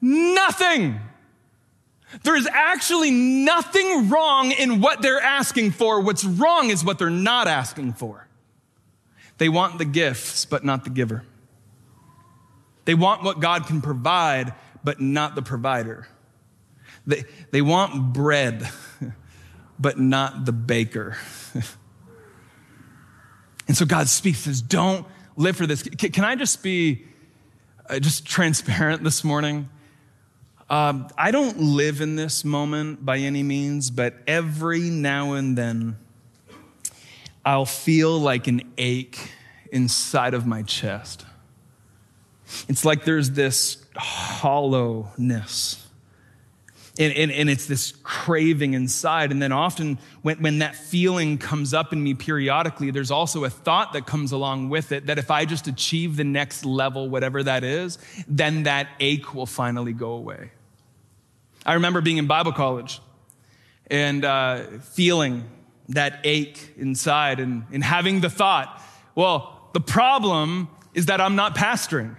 Nothing. 0.00 1.00
There 2.22 2.36
is 2.36 2.46
actually 2.46 3.10
nothing 3.10 4.08
wrong 4.08 4.52
in 4.52 4.80
what 4.80 5.02
they're 5.02 5.20
asking 5.20 5.72
for. 5.72 6.00
What's 6.00 6.24
wrong 6.24 6.70
is 6.70 6.84
what 6.84 6.98
they're 6.98 7.10
not 7.10 7.48
asking 7.48 7.94
for. 7.94 8.26
They 9.36 9.48
want 9.48 9.78
the 9.78 9.84
gifts, 9.84 10.44
but 10.44 10.64
not 10.64 10.84
the 10.84 10.90
giver. 10.90 11.24
They 12.86 12.94
want 12.94 13.22
what 13.22 13.40
God 13.40 13.66
can 13.66 13.82
provide, 13.82 14.54
but 14.82 15.00
not 15.00 15.34
the 15.34 15.42
provider. 15.42 16.08
They, 17.06 17.24
they 17.50 17.62
want 17.62 18.12
bread, 18.12 18.68
but 19.78 19.98
not 19.98 20.44
the 20.44 20.52
baker. 20.52 21.16
and 23.68 23.76
so 23.76 23.84
God 23.84 24.08
speaks, 24.08 24.40
says, 24.40 24.62
Don't 24.62 25.06
live 25.36 25.56
for 25.56 25.66
this. 25.66 25.82
Can, 25.82 26.24
I 26.24 26.34
just 26.34 26.62
be 26.62 27.04
uh, 27.88 27.98
just 27.98 28.26
transparent 28.26 29.04
this 29.04 29.22
morning? 29.22 29.68
Um, 30.70 31.08
I 31.16 31.30
don't 31.30 31.58
live 31.58 32.02
in 32.02 32.16
this 32.16 32.44
moment 32.44 33.04
by 33.04 33.18
any 33.18 33.42
means, 33.42 33.90
but 33.90 34.14
every 34.26 34.90
now 34.90 35.32
and 35.32 35.56
then 35.56 35.96
I'll 37.44 37.64
feel 37.64 38.18
like 38.18 38.46
an 38.48 38.60
ache 38.76 39.30
inside 39.72 40.34
of 40.34 40.46
my 40.46 40.62
chest. 40.62 41.24
It's 42.68 42.84
like 42.84 43.04
there's 43.04 43.30
this 43.30 43.82
hollowness. 43.96 45.84
And, 46.98 47.12
and, 47.14 47.30
and, 47.30 47.48
it's 47.48 47.66
this 47.66 47.92
craving 48.02 48.74
inside. 48.74 49.30
And 49.30 49.40
then 49.40 49.52
often, 49.52 49.98
when, 50.22 50.38
when 50.42 50.58
that 50.58 50.74
feeling 50.74 51.38
comes 51.38 51.72
up 51.72 51.92
in 51.92 52.02
me 52.02 52.14
periodically, 52.14 52.90
there's 52.90 53.12
also 53.12 53.44
a 53.44 53.50
thought 53.50 53.92
that 53.92 54.04
comes 54.04 54.32
along 54.32 54.68
with 54.68 54.90
it 54.90 55.06
that 55.06 55.16
if 55.16 55.30
I 55.30 55.44
just 55.44 55.68
achieve 55.68 56.16
the 56.16 56.24
next 56.24 56.64
level, 56.64 57.08
whatever 57.08 57.44
that 57.44 57.62
is, 57.62 57.98
then 58.26 58.64
that 58.64 58.88
ache 58.98 59.32
will 59.32 59.46
finally 59.46 59.92
go 59.92 60.10
away. 60.10 60.50
I 61.68 61.74
remember 61.74 62.00
being 62.00 62.16
in 62.16 62.26
Bible 62.26 62.52
college 62.52 62.98
and 63.90 64.24
uh, 64.24 64.62
feeling 64.80 65.44
that 65.90 66.20
ache 66.24 66.72
inside 66.78 67.40
and, 67.40 67.64
and 67.70 67.84
having 67.84 68.22
the 68.22 68.30
thought, 68.30 68.82
well, 69.14 69.68
the 69.74 69.80
problem 69.80 70.68
is 70.94 71.06
that 71.06 71.20
I'm 71.20 71.36
not 71.36 71.54
pastoring. 71.54 72.16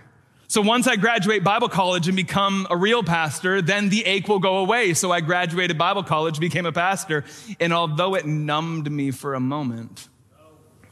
So 0.48 0.62
once 0.62 0.86
I 0.86 0.98
graduate 0.98 1.44
Bible 1.44 1.68
college 1.68 2.08
and 2.08 2.16
become 2.16 2.68
a 2.70 2.78
real 2.78 3.02
pastor, 3.02 3.60
then 3.60 3.90
the 3.90 4.06
ache 4.06 4.28
will 4.28 4.38
go 4.38 4.58
away. 4.58 4.94
So 4.94 5.12
I 5.12 5.20
graduated 5.20 5.80
Bible 5.80 6.04
college, 6.04 6.40
became 6.40 6.68
a 6.68 6.72
pastor, 6.72 7.26
and 7.60 7.74
although 7.74 8.14
it 8.14 8.28
numbed 8.28 8.92
me 8.92 9.10
for 9.10 9.34
a 9.34 9.40
moment, 9.40 10.10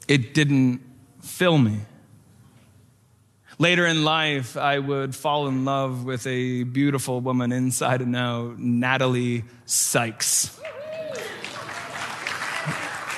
it 0.08 0.34
didn't 0.34 0.82
fill 1.22 1.60
me. 1.60 1.82
Later 3.60 3.88
in 3.88 4.04
life, 4.04 4.56
I 4.56 4.78
would 4.78 5.16
fall 5.16 5.48
in 5.48 5.66
love 5.66 6.06
with 6.06 6.28
a 6.28 6.62
beautiful 6.64 7.22
woman 7.22 7.52
inside 7.52 8.02
and 8.02 8.16
out, 8.16 8.60
Natalie 8.60 9.46
Sykes. 9.66 10.60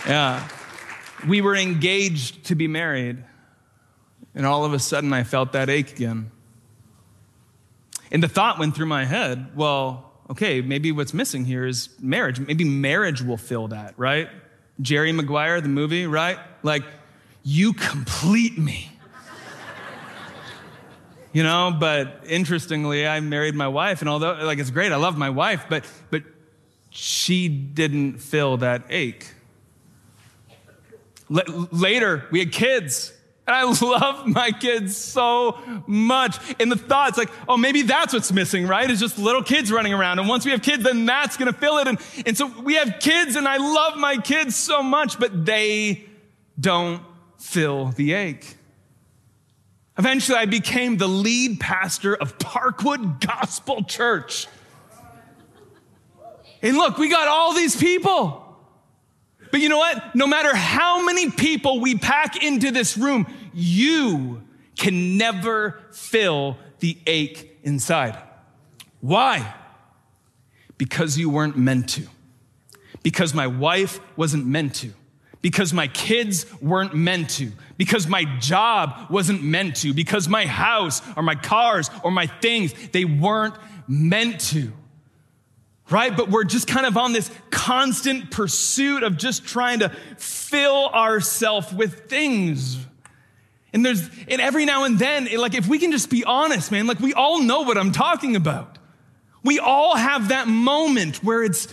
Yeah. 0.08 0.48
We 1.27 1.41
were 1.41 1.58
engaged 1.58 2.46
to 2.46 2.55
be 2.55 2.69
married, 2.69 3.22
and 4.34 4.46
all 4.46 4.63
of 4.63 4.72
a 4.72 4.79
sudden 4.79 5.12
I 5.12 5.24
felt 5.24 5.51
that 5.51 5.69
ache 5.69 5.91
again. 5.91 6.31
And 8.10 8.24
the 8.24 8.29
thought 8.29 8.60
went 8.60 8.75
through 8.75 8.86
my 8.86 9.03
head 9.03 9.58
well, 9.58 10.10
okay, 10.29 10.62
maybe 10.62 10.93
what's 10.93 11.13
missing 11.13 11.43
here 11.43 11.65
is 11.65 11.89
marriage. 12.00 12.39
Maybe 12.39 12.63
marriage 12.63 13.22
will 13.22 13.38
fill 13.38 13.67
that, 13.67 13.93
right? 13.98 14.29
Jerry 14.79 15.12
Maguire, 15.12 15.60
the 15.60 15.67
movie, 15.67 16.08
right? 16.08 16.38
Like, 16.63 16.84
you 17.43 17.74
complete 17.74 18.58
me 18.58 18.89
you 21.31 21.43
know 21.43 21.75
but 21.79 22.24
interestingly 22.27 23.07
i 23.07 23.19
married 23.19 23.55
my 23.55 23.67
wife 23.67 24.01
and 24.01 24.09
although 24.09 24.33
like 24.43 24.59
it's 24.59 24.71
great 24.71 24.91
i 24.91 24.95
love 24.95 25.17
my 25.17 25.29
wife 25.29 25.65
but 25.69 25.86
but 26.09 26.24
she 26.89 27.48
didn't 27.48 28.17
fill 28.19 28.57
that 28.57 28.83
ache. 28.89 29.33
L- 31.31 31.69
later 31.71 32.25
we 32.31 32.39
had 32.39 32.51
kids 32.51 33.13
and 33.45 33.55
i 33.55 33.63
love 33.81 34.27
my 34.27 34.51
kids 34.51 34.98
so 34.98 35.57
much. 35.88 36.38
And 36.59 36.71
the 36.71 36.75
thoughts 36.75 37.17
like 37.17 37.29
oh 37.48 37.57
maybe 37.57 37.83
that's 37.83 38.13
what's 38.13 38.31
missing 38.31 38.67
right? 38.67 38.89
Is 38.89 39.00
just 39.00 39.19
little 39.19 39.43
kids 39.43 39.71
running 39.71 39.93
around 39.93 40.19
and 40.19 40.27
once 40.27 40.45
we 40.45 40.51
have 40.51 40.62
kids 40.62 40.83
then 40.83 41.05
that's 41.05 41.38
going 41.38 41.51
to 41.51 41.57
fill 41.57 41.77
it. 41.77 41.88
And, 41.88 42.00
and 42.25 42.38
so 42.38 42.48
we 42.48 42.75
have 42.75 42.95
kids 43.00 43.36
and 43.36 43.48
i 43.48 43.57
love 43.57 43.98
my 43.98 44.17
kids 44.17 44.55
so 44.55 44.81
much 44.81 45.19
but 45.19 45.45
they 45.45 46.05
don't 46.59 47.03
fill 47.38 47.89
the 47.89 48.13
ache 48.13 48.57
Eventually, 49.99 50.37
I 50.37 50.45
became 50.45 50.95
the 50.95 51.09
lead 51.09 51.59
pastor 51.59 52.15
of 52.15 52.37
Parkwood 52.37 53.19
Gospel 53.19 53.83
Church. 53.83 54.47
And 56.61 56.77
look, 56.77 56.97
we 56.97 57.09
got 57.09 57.27
all 57.27 57.53
these 57.53 57.75
people. 57.75 58.45
But 59.51 59.59
you 59.59 59.67
know 59.67 59.77
what? 59.77 60.15
No 60.15 60.25
matter 60.25 60.55
how 60.55 61.03
many 61.03 61.29
people 61.29 61.81
we 61.81 61.95
pack 61.95 62.41
into 62.41 62.71
this 62.71 62.97
room, 62.97 63.27
you 63.53 64.41
can 64.77 65.17
never 65.17 65.81
fill 65.91 66.57
the 66.79 66.97
ache 67.05 67.59
inside. 67.63 68.17
Why? 69.01 69.53
Because 70.77 71.17
you 71.17 71.29
weren't 71.29 71.57
meant 71.57 71.89
to. 71.89 72.07
Because 73.03 73.33
my 73.33 73.47
wife 73.47 73.99
wasn't 74.15 74.45
meant 74.45 74.75
to 74.75 74.93
because 75.41 75.74
my 75.74 75.88
kids 75.88 76.46
weren't 76.62 76.93
meant 76.93 77.29
to, 77.31 77.51
because 77.77 78.08
my 78.08 78.25
job 78.39 79.10
wasn't 79.10 79.41
meant 79.41 79.77
to, 79.77 79.93
because 79.93 80.27
my 80.27 80.46
house 80.46 81.01
or 81.15 81.24
my 81.24 81.36
cars 81.36 81.89
or 82.03 82.12
my 82.12 82.27
things, 82.27 82.74
they 82.91 83.05
weren't 83.05 83.55
meant 83.88 84.41
to. 84.41 84.74
Right? 85.89 86.15
But 86.15 86.29
we're 86.29 86.43
just 86.43 86.67
kind 86.67 86.86
of 86.86 86.98
on 86.98 87.13
this 87.13 87.31
constant 87.50 88.31
pursuit 88.31 89.01
of 89.01 89.17
just 89.17 89.46
trying 89.46 89.79
to 89.79 89.89
fill 90.17 90.89
ourselves 90.89 91.74
with 91.74 92.10
things. 92.10 92.77
And 93.74 93.86
there's, 93.86 94.08
and 94.27 94.41
every 94.41 94.65
now 94.65 94.84
and 94.84 95.00
then, 95.00 95.27
like 95.38 95.55
if 95.55 95.67
we 95.67 95.79
can 95.79 95.91
just 95.91 96.10
be 96.10 96.24
honest, 96.24 96.72
man, 96.72 96.86
like 96.86 97.00
we 97.00 97.13
all 97.13 97.41
know 97.41 97.62
what 97.62 97.77
I'm 97.77 97.91
talking 97.91 98.36
about. 98.36 98.77
We 99.43 99.58
all 99.58 99.96
have 99.96 100.29
that 100.29 100.48
moment 100.48 101.24
where 101.24 101.43
it's, 101.43 101.67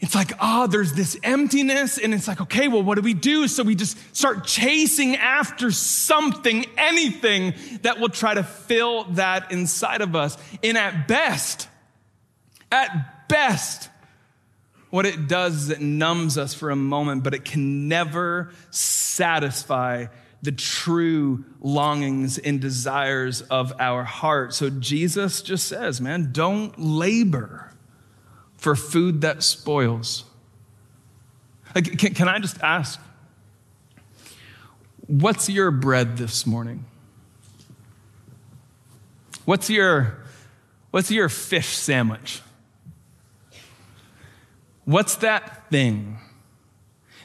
it's 0.00 0.14
like, 0.14 0.32
ah, 0.38 0.62
oh, 0.62 0.66
there's 0.68 0.92
this 0.92 1.18
emptiness, 1.24 1.98
and 1.98 2.14
it's 2.14 2.28
like, 2.28 2.40
okay, 2.40 2.68
well, 2.68 2.82
what 2.84 2.94
do 2.94 3.02
we 3.02 3.14
do? 3.14 3.48
So 3.48 3.64
we 3.64 3.74
just 3.74 3.98
start 4.14 4.44
chasing 4.44 5.16
after 5.16 5.72
something, 5.72 6.64
anything 6.76 7.54
that 7.82 7.98
will 7.98 8.08
try 8.08 8.34
to 8.34 8.44
fill 8.44 9.04
that 9.14 9.50
inside 9.50 10.00
of 10.00 10.14
us. 10.14 10.38
And 10.62 10.78
at 10.78 11.08
best, 11.08 11.68
at 12.70 13.28
best, 13.28 13.90
what 14.90 15.04
it 15.04 15.26
does 15.26 15.64
is 15.64 15.70
it 15.70 15.80
numbs 15.80 16.38
us 16.38 16.54
for 16.54 16.70
a 16.70 16.76
moment, 16.76 17.24
but 17.24 17.34
it 17.34 17.44
can 17.44 17.88
never 17.88 18.52
satisfy 18.70 20.06
the 20.42 20.52
true 20.52 21.44
longings 21.60 22.38
and 22.38 22.60
desires 22.60 23.42
of 23.42 23.72
our 23.80 24.04
heart. 24.04 24.54
So 24.54 24.70
Jesus 24.70 25.42
just 25.42 25.66
says, 25.66 26.00
man, 26.00 26.30
don't 26.30 26.78
labor 26.78 27.67
for 28.58 28.76
food 28.76 29.22
that 29.22 29.42
spoils. 29.42 30.24
Like, 31.74 31.98
can, 31.98 32.12
can 32.12 32.28
I 32.28 32.38
just 32.38 32.60
ask, 32.60 33.00
what's 35.06 35.48
your 35.48 35.70
bread 35.70 36.16
this 36.16 36.46
morning? 36.46 36.84
What's 39.44 39.70
your, 39.70 40.18
what's 40.90 41.10
your 41.10 41.28
fish 41.28 41.68
sandwich? 41.68 42.42
What's 44.84 45.16
that 45.16 45.70
thing 45.70 46.18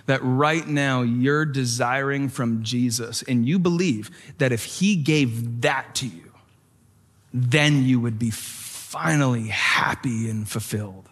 that 0.06 0.20
right 0.22 0.68
now 0.68 1.02
you're 1.02 1.46
desiring 1.46 2.30
from 2.30 2.64
Jesus 2.64 3.24
and 3.24 3.46
you 3.46 3.58
believe 3.58 4.12
that 4.38 4.52
if 4.52 4.64
he 4.66 4.96
gave 4.98 5.62
that 5.62 5.96
to 5.96 6.08
you, 6.08 6.32
then 7.34 7.84
you 7.84 8.00
would 8.00 8.20
be 8.20 8.30
finally 8.30 9.48
happy 9.48 10.30
and 10.30 10.48
fulfilled? 10.48 11.10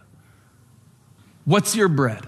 What's 1.45 1.75
your 1.75 1.87
bread? 1.87 2.25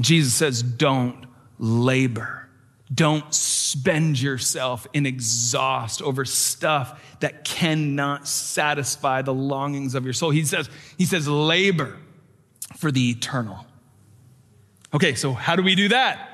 Jesus 0.00 0.34
says, 0.34 0.62
don't 0.62 1.26
labor. 1.58 2.48
Don't 2.92 3.34
spend 3.34 4.20
yourself 4.20 4.86
in 4.92 5.04
exhaust 5.04 6.00
over 6.00 6.24
stuff 6.24 7.18
that 7.20 7.44
cannot 7.44 8.26
satisfy 8.26 9.22
the 9.22 9.34
longings 9.34 9.94
of 9.94 10.04
your 10.04 10.14
soul. 10.14 10.30
He 10.30 10.44
says, 10.44 10.70
he 10.96 11.04
says, 11.04 11.28
labor 11.28 11.98
for 12.76 12.90
the 12.90 13.10
eternal. 13.10 13.66
Okay, 14.94 15.14
so 15.14 15.32
how 15.32 15.56
do 15.56 15.62
we 15.62 15.74
do 15.74 15.88
that? 15.88 16.30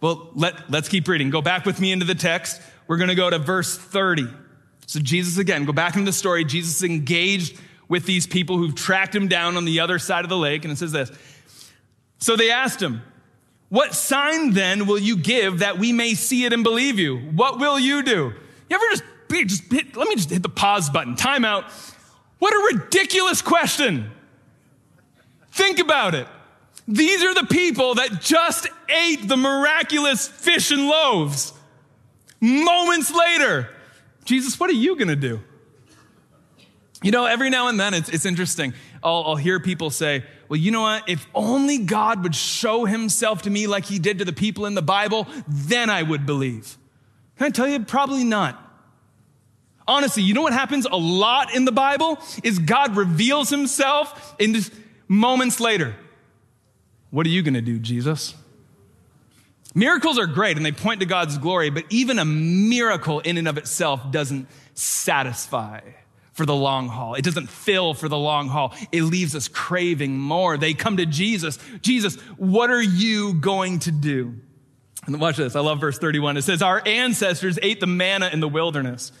Well, 0.00 0.30
let, 0.34 0.70
let's 0.70 0.88
keep 0.88 1.08
reading. 1.08 1.30
Go 1.30 1.42
back 1.42 1.64
with 1.64 1.80
me 1.80 1.90
into 1.90 2.04
the 2.04 2.14
text. 2.14 2.60
We're 2.86 2.98
going 2.98 3.08
to 3.08 3.16
go 3.16 3.28
to 3.28 3.38
verse 3.38 3.76
30. 3.76 4.28
So, 4.86 5.00
Jesus, 5.00 5.38
again, 5.38 5.64
go 5.64 5.72
back 5.72 5.96
into 5.96 6.06
the 6.06 6.12
story. 6.12 6.44
Jesus 6.44 6.84
engaged 6.84 7.58
with 7.88 8.06
these 8.06 8.26
people 8.26 8.58
who've 8.58 8.74
tracked 8.74 9.14
him 9.14 9.28
down 9.28 9.56
on 9.56 9.64
the 9.64 9.80
other 9.80 9.98
side 9.98 10.24
of 10.24 10.28
the 10.28 10.36
lake. 10.36 10.64
And 10.64 10.72
it 10.72 10.76
says 10.76 10.92
this 10.92 11.10
So 12.18 12.36
they 12.36 12.50
asked 12.50 12.82
him, 12.82 13.02
What 13.68 13.94
sign 13.94 14.52
then 14.52 14.86
will 14.86 14.98
you 14.98 15.16
give 15.16 15.60
that 15.60 15.78
we 15.78 15.92
may 15.92 16.14
see 16.14 16.44
it 16.44 16.52
and 16.52 16.62
believe 16.62 16.98
you? 16.98 17.18
What 17.18 17.58
will 17.58 17.78
you 17.78 18.02
do? 18.02 18.32
You 18.68 18.76
ever 18.76 18.84
just, 18.90 19.04
just 19.48 19.72
hit, 19.72 19.96
let 19.96 20.08
me 20.08 20.16
just 20.16 20.30
hit 20.30 20.42
the 20.42 20.48
pause 20.48 20.90
button, 20.90 21.16
time 21.16 21.44
out. 21.44 21.64
What 22.38 22.52
a 22.52 22.76
ridiculous 22.76 23.42
question. 23.42 24.10
Think 25.52 25.78
about 25.78 26.14
it. 26.14 26.26
These 26.88 27.22
are 27.24 27.34
the 27.34 27.46
people 27.46 27.94
that 27.96 28.20
just 28.20 28.68
ate 28.88 29.26
the 29.26 29.36
miraculous 29.36 30.28
fish 30.28 30.70
and 30.70 30.86
loaves. 30.86 31.52
Moments 32.40 33.12
later, 33.12 33.70
Jesus, 34.24 34.60
what 34.60 34.70
are 34.70 34.74
you 34.74 34.94
going 34.96 35.08
to 35.08 35.16
do? 35.16 35.40
You 37.02 37.10
know, 37.10 37.26
every 37.26 37.50
now 37.50 37.68
and 37.68 37.78
then 37.78 37.94
it's, 37.94 38.08
it's 38.08 38.24
interesting. 38.24 38.72
I'll, 39.02 39.24
I'll 39.26 39.36
hear 39.36 39.60
people 39.60 39.90
say, 39.90 40.24
well, 40.48 40.58
you 40.58 40.70
know 40.70 40.82
what? 40.82 41.08
If 41.08 41.26
only 41.34 41.78
God 41.78 42.22
would 42.22 42.34
show 42.34 42.84
himself 42.84 43.42
to 43.42 43.50
me 43.50 43.66
like 43.66 43.84
he 43.84 43.98
did 43.98 44.18
to 44.18 44.24
the 44.24 44.32
people 44.32 44.66
in 44.66 44.74
the 44.74 44.82
Bible, 44.82 45.26
then 45.46 45.90
I 45.90 46.02
would 46.02 46.24
believe. 46.24 46.78
Can 47.36 47.48
I 47.48 47.50
tell 47.50 47.68
you? 47.68 47.80
Probably 47.80 48.24
not. 48.24 48.62
Honestly, 49.86 50.22
you 50.22 50.34
know 50.34 50.42
what 50.42 50.52
happens 50.52 50.86
a 50.86 50.96
lot 50.96 51.54
in 51.54 51.64
the 51.64 51.72
Bible? 51.72 52.18
Is 52.42 52.58
God 52.58 52.96
reveals 52.96 53.50
himself 53.50 54.34
in 54.38 54.54
just 54.54 54.72
moments 55.06 55.60
later. 55.60 55.94
What 57.10 57.26
are 57.26 57.30
you 57.30 57.42
going 57.42 57.54
to 57.54 57.60
do, 57.60 57.78
Jesus? 57.78 58.34
Miracles 59.74 60.18
are 60.18 60.26
great 60.26 60.56
and 60.56 60.64
they 60.64 60.72
point 60.72 61.00
to 61.00 61.06
God's 61.06 61.38
glory, 61.38 61.70
but 61.70 61.84
even 61.90 62.18
a 62.18 62.24
miracle 62.24 63.20
in 63.20 63.36
and 63.36 63.46
of 63.46 63.58
itself 63.58 64.10
doesn't 64.10 64.48
satisfy 64.74 65.80
for 66.36 66.44
the 66.44 66.54
long 66.54 66.88
haul. 66.88 67.14
It 67.14 67.24
doesn't 67.24 67.48
fill 67.48 67.94
for 67.94 68.10
the 68.10 68.18
long 68.18 68.48
haul. 68.48 68.74
It 68.92 69.02
leaves 69.02 69.34
us 69.34 69.48
craving 69.48 70.18
more. 70.18 70.58
They 70.58 70.74
come 70.74 70.98
to 70.98 71.06
Jesus. 71.06 71.58
Jesus, 71.80 72.16
what 72.36 72.68
are 72.68 72.82
you 72.82 73.32
going 73.34 73.78
to 73.80 73.90
do? 73.90 74.34
And 75.06 75.18
watch 75.18 75.38
this. 75.38 75.56
I 75.56 75.60
love 75.60 75.80
verse 75.80 75.98
31. 75.98 76.36
It 76.36 76.42
says, 76.42 76.60
Our 76.60 76.82
ancestors 76.84 77.58
ate 77.62 77.80
the 77.80 77.86
manna 77.86 78.28
in 78.30 78.40
the 78.40 78.48
wilderness. 78.48 79.12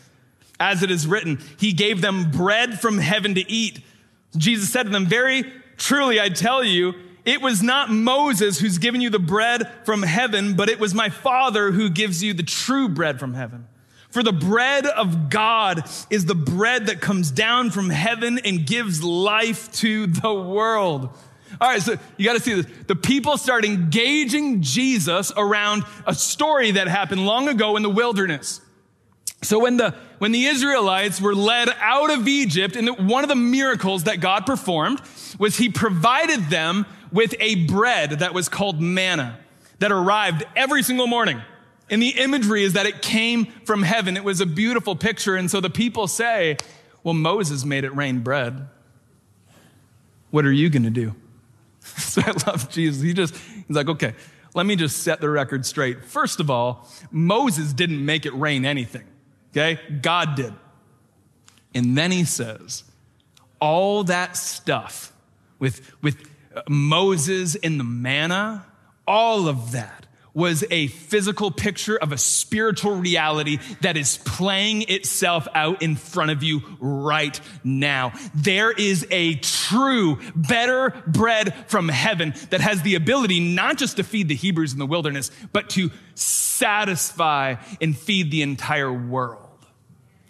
As 0.60 0.82
it 0.82 0.90
is 0.90 1.06
written, 1.06 1.40
He 1.58 1.72
gave 1.72 2.02
them 2.02 2.30
bread 2.30 2.78
from 2.80 2.98
heaven 2.98 3.34
to 3.36 3.50
eat. 3.50 3.80
Jesus 4.36 4.70
said 4.70 4.82
to 4.82 4.90
them, 4.90 5.06
Very 5.06 5.50
truly, 5.78 6.20
I 6.20 6.28
tell 6.28 6.62
you, 6.62 6.92
it 7.24 7.40
was 7.40 7.62
not 7.62 7.90
Moses 7.90 8.60
who's 8.60 8.76
given 8.76 9.00
you 9.00 9.08
the 9.08 9.18
bread 9.18 9.72
from 9.84 10.02
heaven, 10.02 10.54
but 10.54 10.68
it 10.68 10.78
was 10.78 10.92
my 10.92 11.08
Father 11.08 11.72
who 11.72 11.88
gives 11.88 12.22
you 12.22 12.34
the 12.34 12.42
true 12.42 12.90
bread 12.90 13.18
from 13.18 13.32
heaven. 13.32 13.68
For 14.10 14.22
the 14.22 14.32
bread 14.32 14.86
of 14.86 15.28
God 15.30 15.88
is 16.10 16.24
the 16.24 16.34
bread 16.34 16.86
that 16.86 17.00
comes 17.00 17.30
down 17.30 17.70
from 17.70 17.90
heaven 17.90 18.38
and 18.44 18.66
gives 18.66 19.02
life 19.02 19.70
to 19.74 20.06
the 20.06 20.32
world. 20.32 21.10
All 21.60 21.68
right, 21.68 21.82
so 21.82 21.96
you 22.16 22.24
got 22.24 22.34
to 22.34 22.40
see 22.40 22.54
this. 22.54 22.66
The 22.86 22.96
people 22.96 23.36
start 23.38 23.64
engaging 23.64 24.62
Jesus 24.62 25.32
around 25.36 25.84
a 26.06 26.14
story 26.14 26.72
that 26.72 26.88
happened 26.88 27.24
long 27.24 27.48
ago 27.48 27.76
in 27.76 27.82
the 27.82 27.90
wilderness. 27.90 28.60
So 29.42 29.58
when 29.58 29.76
the 29.76 29.94
when 30.18 30.32
the 30.32 30.46
Israelites 30.46 31.20
were 31.20 31.34
led 31.34 31.68
out 31.78 32.10
of 32.10 32.26
Egypt, 32.26 32.74
and 32.74 33.08
one 33.08 33.22
of 33.22 33.28
the 33.28 33.36
miracles 33.36 34.04
that 34.04 34.20
God 34.20 34.46
performed 34.46 35.00
was 35.38 35.56
He 35.56 35.68
provided 35.68 36.48
them 36.48 36.86
with 37.12 37.34
a 37.38 37.66
bread 37.66 38.10
that 38.10 38.34
was 38.34 38.48
called 38.48 38.80
manna 38.80 39.38
that 39.78 39.92
arrived 39.92 40.44
every 40.56 40.82
single 40.82 41.06
morning. 41.06 41.40
And 41.88 42.02
the 42.02 42.10
imagery 42.10 42.64
is 42.64 42.72
that 42.72 42.86
it 42.86 43.00
came 43.00 43.46
from 43.64 43.82
heaven. 43.82 44.16
It 44.16 44.24
was 44.24 44.40
a 44.40 44.46
beautiful 44.46 44.96
picture. 44.96 45.36
And 45.36 45.50
so 45.50 45.60
the 45.60 45.70
people 45.70 46.08
say, 46.08 46.56
well, 47.04 47.14
Moses 47.14 47.64
made 47.64 47.84
it 47.84 47.94
rain 47.94 48.20
bread. 48.20 48.66
What 50.30 50.44
are 50.44 50.52
you 50.52 50.68
going 50.68 50.82
to 50.82 50.90
do? 50.90 51.14
so 51.80 52.22
I 52.24 52.32
love 52.46 52.68
Jesus. 52.70 53.02
He 53.02 53.12
just, 53.12 53.36
he's 53.36 53.76
like, 53.76 53.88
okay, 53.88 54.14
let 54.54 54.66
me 54.66 54.74
just 54.74 55.02
set 55.02 55.20
the 55.20 55.30
record 55.30 55.64
straight. 55.64 56.04
First 56.04 56.40
of 56.40 56.50
all, 56.50 56.88
Moses 57.10 57.72
didn't 57.72 58.04
make 58.04 58.26
it 58.26 58.34
rain 58.34 58.64
anything. 58.64 59.04
Okay? 59.50 59.80
God 60.02 60.34
did. 60.34 60.52
And 61.74 61.96
then 61.96 62.10
he 62.10 62.24
says, 62.24 62.82
all 63.60 64.04
that 64.04 64.36
stuff 64.36 65.12
with, 65.58 65.92
with 66.02 66.28
uh, 66.54 66.62
Moses 66.68 67.54
and 67.54 67.78
the 67.78 67.84
manna, 67.84 68.66
all 69.06 69.46
of 69.46 69.72
that 69.72 70.05
was 70.36 70.62
a 70.70 70.88
physical 70.88 71.50
picture 71.50 71.96
of 71.96 72.12
a 72.12 72.18
spiritual 72.18 72.94
reality 72.94 73.58
that 73.80 73.96
is 73.96 74.18
playing 74.18 74.82
itself 74.82 75.48
out 75.54 75.82
in 75.82 75.96
front 75.96 76.30
of 76.30 76.42
you 76.42 76.60
right 76.78 77.40
now. 77.64 78.12
There 78.34 78.70
is 78.70 79.06
a 79.10 79.36
true, 79.36 80.18
better 80.36 80.92
bread 81.06 81.54
from 81.68 81.88
heaven 81.88 82.34
that 82.50 82.60
has 82.60 82.82
the 82.82 82.96
ability 82.96 83.40
not 83.40 83.78
just 83.78 83.96
to 83.96 84.04
feed 84.04 84.28
the 84.28 84.34
Hebrews 84.34 84.74
in 84.74 84.78
the 84.78 84.86
wilderness, 84.86 85.30
but 85.54 85.70
to 85.70 85.90
satisfy 86.14 87.54
and 87.80 87.96
feed 87.96 88.30
the 88.30 88.42
entire 88.42 88.92
world. 88.92 89.42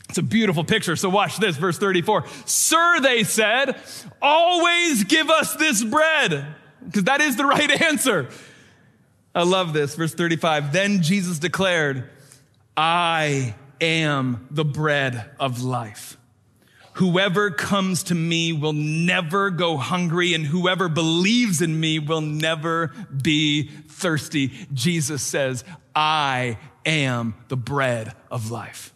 It's 0.09 0.19
a 0.19 0.23
beautiful 0.23 0.63
picture. 0.63 0.95
So 0.95 1.11
watch 1.11 1.39
this, 1.39 1.57
verse 1.57 1.79
34. 1.79 2.27
Sir, 2.45 3.01
they 3.01 3.25
said, 3.25 3.77
always 4.23 5.03
give 5.03 5.31
us 5.31 5.57
this 5.57 5.83
bread. 5.83 6.47
Because 6.85 7.05
that 7.05 7.21
is 7.21 7.35
the 7.35 7.45
right 7.45 7.71
answer. 7.83 8.29
I 9.37 9.43
love 9.43 9.75
this. 9.75 9.95
Verse 9.95 10.15
35. 10.15 10.73
Then 10.73 11.03
Jesus 11.03 11.39
declared, 11.39 12.09
I 12.75 13.55
am 13.83 14.49
the 14.51 14.65
bread 14.65 15.31
of 15.39 15.63
life. 15.63 16.17
Whoever 16.95 17.51
comes 17.51 18.05
to 18.05 18.15
me 18.15 18.55
will 18.55 18.73
never 18.73 19.51
go 19.51 19.77
hungry, 19.77 20.33
and 20.33 20.47
whoever 20.47 20.89
believes 20.89 21.61
in 21.61 21.79
me 21.79 21.99
will 21.99 22.23
never 22.23 22.95
be 23.23 23.69
thirsty. 23.69 24.53
Jesus 24.73 25.21
says, 25.23 25.63
I 25.95 26.57
am 26.87 27.35
the 27.49 27.59
bread 27.59 28.15
of 28.31 28.51
life. 28.51 28.95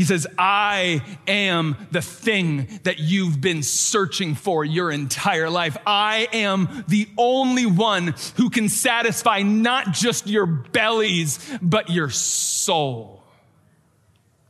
He 0.00 0.06
says, 0.06 0.26
I 0.38 1.02
am 1.26 1.76
the 1.90 2.00
thing 2.00 2.80
that 2.84 3.00
you've 3.00 3.38
been 3.38 3.62
searching 3.62 4.34
for 4.34 4.64
your 4.64 4.90
entire 4.90 5.50
life. 5.50 5.76
I 5.86 6.26
am 6.32 6.86
the 6.88 7.06
only 7.18 7.66
one 7.66 8.14
who 8.36 8.48
can 8.48 8.70
satisfy 8.70 9.42
not 9.42 9.92
just 9.92 10.26
your 10.26 10.46
bellies, 10.46 11.38
but 11.60 11.90
your 11.90 12.08
soul. 12.08 13.22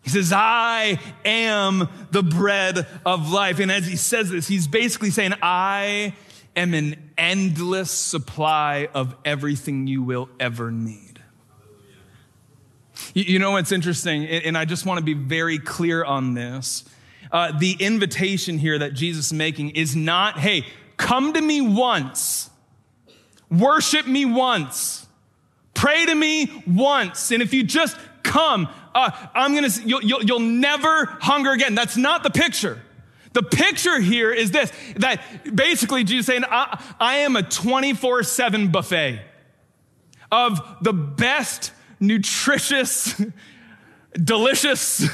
He 0.03 0.11
says, 0.11 0.33
I 0.33 1.01
am 1.25 1.89
the 2.13 2.23
bread 2.23 2.87
of 3.05 3.33
life. 3.33 3.59
And 3.59 3.73
as 3.73 3.89
he 3.89 3.97
says 3.97 4.31
this, 4.31 4.47
he's 4.47 4.69
basically 4.69 5.11
saying, 5.11 5.33
I 5.43 6.15
am 6.55 6.75
an 6.75 7.11
endless 7.19 7.91
supply 7.91 8.89
of 8.95 9.17
everything 9.25 9.89
you 9.89 10.05
will 10.05 10.29
ever 10.39 10.71
need. 10.71 11.20
You 13.13 13.41
know 13.41 13.53
what's 13.53 13.73
interesting, 13.73 14.25
and 14.27 14.57
I 14.57 14.65
just 14.65 14.87
want 14.87 14.99
to 14.99 15.05
be 15.05 15.15
very 15.15 15.59
clear 15.59 16.05
on 16.05 16.35
this. 16.35 16.85
Uh, 17.33 17.57
the 17.59 17.73
invitation 17.81 18.59
here 18.59 18.79
that 18.79 18.95
Jesus 18.95 19.27
is 19.27 19.33
making 19.33 19.71
is 19.71 19.97
not, 19.97 20.39
hey, 20.39 20.65
come 20.97 21.33
to 21.33 21.41
me 21.41 21.61
once, 21.61 22.51
worship 23.51 24.07
me 24.07 24.25
once, 24.25 25.07
pray 25.75 26.07
to 26.07 26.15
me 26.15 26.63
once, 26.69 27.33
and 27.33 27.43
if 27.43 27.53
you 27.53 27.65
just 27.65 27.97
come, 28.23 28.69
uh, 28.95 29.11
I'm 29.35 29.55
gonna, 29.55 29.69
you'll, 29.85 30.03
you'll, 30.03 30.23
you'll 30.23 30.41
never 30.41 31.07
hunger 31.21 31.51
again. 31.51 31.75
That's 31.75 31.97
not 31.97 32.23
the 32.23 32.31
picture. 32.31 32.81
The 33.33 33.43
picture 33.43 34.01
here 34.01 34.33
is 34.33 34.51
this 34.51 34.73
that 34.97 35.23
basically 35.55 36.05
Jesus 36.05 36.27
saying, 36.27 36.45
I, 36.49 36.83
I 36.99 37.19
am 37.19 37.37
a 37.37 37.43
24 37.43 38.25
7 38.25 38.69
buffet 38.69 39.21
of 40.33 40.61
the 40.81 40.93
best 40.93 41.73
nutritious, 42.01 43.21
delicious 44.13 45.07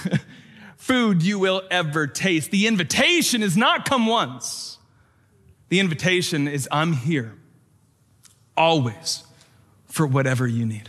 food 0.76 1.22
you 1.22 1.38
will 1.38 1.62
ever 1.70 2.06
taste. 2.06 2.50
The 2.50 2.66
invitation 2.66 3.42
is 3.42 3.56
not 3.56 3.88
come 3.88 4.06
once. 4.06 4.78
The 5.68 5.80
invitation 5.80 6.46
is 6.46 6.68
I'm 6.70 6.92
here 6.92 7.34
always 8.56 9.24
for 9.86 10.06
whatever 10.06 10.46
you 10.46 10.64
need. 10.64 10.88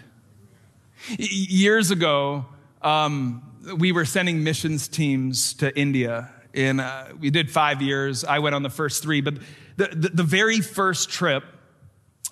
Years 1.18 1.92
ago, 1.92 2.46
um, 2.82 3.42
we 3.78 3.92
were 3.92 4.06
sending 4.06 4.44
missions 4.44 4.88
teams 4.88 5.54
to 5.56 5.78
India. 5.78 6.30
In, 6.54 6.80
uh, 6.80 7.12
we 7.20 7.30
did 7.30 7.52
five 7.52 7.82
years. 7.82 8.24
I 8.24 8.40
went 8.40 8.56
on 8.56 8.64
the 8.64 8.70
first 8.70 9.04
three, 9.04 9.22
but 9.22 9.36
the, 9.78 9.88
the, 9.88 10.10
the 10.10 10.24
very 10.24 10.60
first 10.60 11.10
trip 11.10 11.44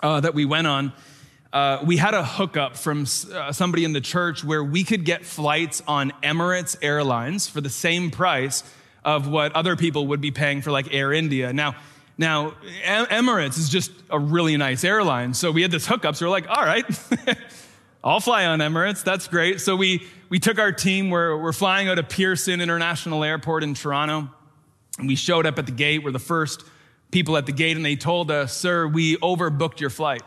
uh, 0.02 0.20
that 0.20 0.34
we 0.34 0.44
went 0.44 0.66
on, 0.66 0.92
uh, 1.56 1.82
we 1.86 1.96
had 1.96 2.12
a 2.12 2.22
hookup 2.22 2.76
from 2.76 3.06
uh, 3.32 3.50
somebody 3.50 3.82
in 3.82 3.94
the 3.94 4.00
church 4.02 4.44
where 4.44 4.62
we 4.62 4.84
could 4.84 5.06
get 5.06 5.24
flights 5.24 5.82
on 5.88 6.12
Emirates 6.22 6.76
Airlines 6.82 7.48
for 7.48 7.62
the 7.62 7.70
same 7.70 8.10
price 8.10 8.62
of 9.06 9.26
what 9.26 9.56
other 9.56 9.74
people 9.74 10.08
would 10.08 10.20
be 10.20 10.30
paying 10.30 10.60
for 10.60 10.70
like 10.70 10.92
Air 10.92 11.14
India. 11.14 11.54
Now, 11.54 11.74
now 12.18 12.50
Emirates 12.84 13.56
is 13.56 13.70
just 13.70 13.90
a 14.10 14.18
really 14.18 14.58
nice 14.58 14.84
airline, 14.84 15.32
so 15.32 15.50
we 15.50 15.62
had 15.62 15.70
this 15.70 15.86
hookup. 15.86 16.14
So 16.14 16.26
we're 16.26 16.30
like, 16.30 16.46
all 16.46 16.62
right, 16.62 16.84
I'll 18.04 18.20
fly 18.20 18.44
on 18.44 18.58
Emirates. 18.58 19.02
That's 19.02 19.26
great. 19.26 19.62
So 19.62 19.76
we 19.76 20.06
we 20.28 20.38
took 20.38 20.58
our 20.58 20.72
team. 20.72 21.08
We're 21.08 21.38
we're 21.38 21.54
flying 21.54 21.88
out 21.88 21.98
of 21.98 22.10
Pearson 22.10 22.60
International 22.60 23.24
Airport 23.24 23.62
in 23.62 23.72
Toronto, 23.72 24.28
and 24.98 25.08
we 25.08 25.16
showed 25.16 25.46
up 25.46 25.58
at 25.58 25.64
the 25.64 25.72
gate. 25.72 26.04
We're 26.04 26.10
the 26.10 26.18
first 26.18 26.64
people 27.12 27.34
at 27.38 27.46
the 27.46 27.52
gate, 27.52 27.78
and 27.78 27.86
they 27.86 27.96
told 27.96 28.30
us, 28.30 28.54
"Sir, 28.54 28.86
we 28.86 29.16
overbooked 29.16 29.80
your 29.80 29.88
flight." 29.88 30.22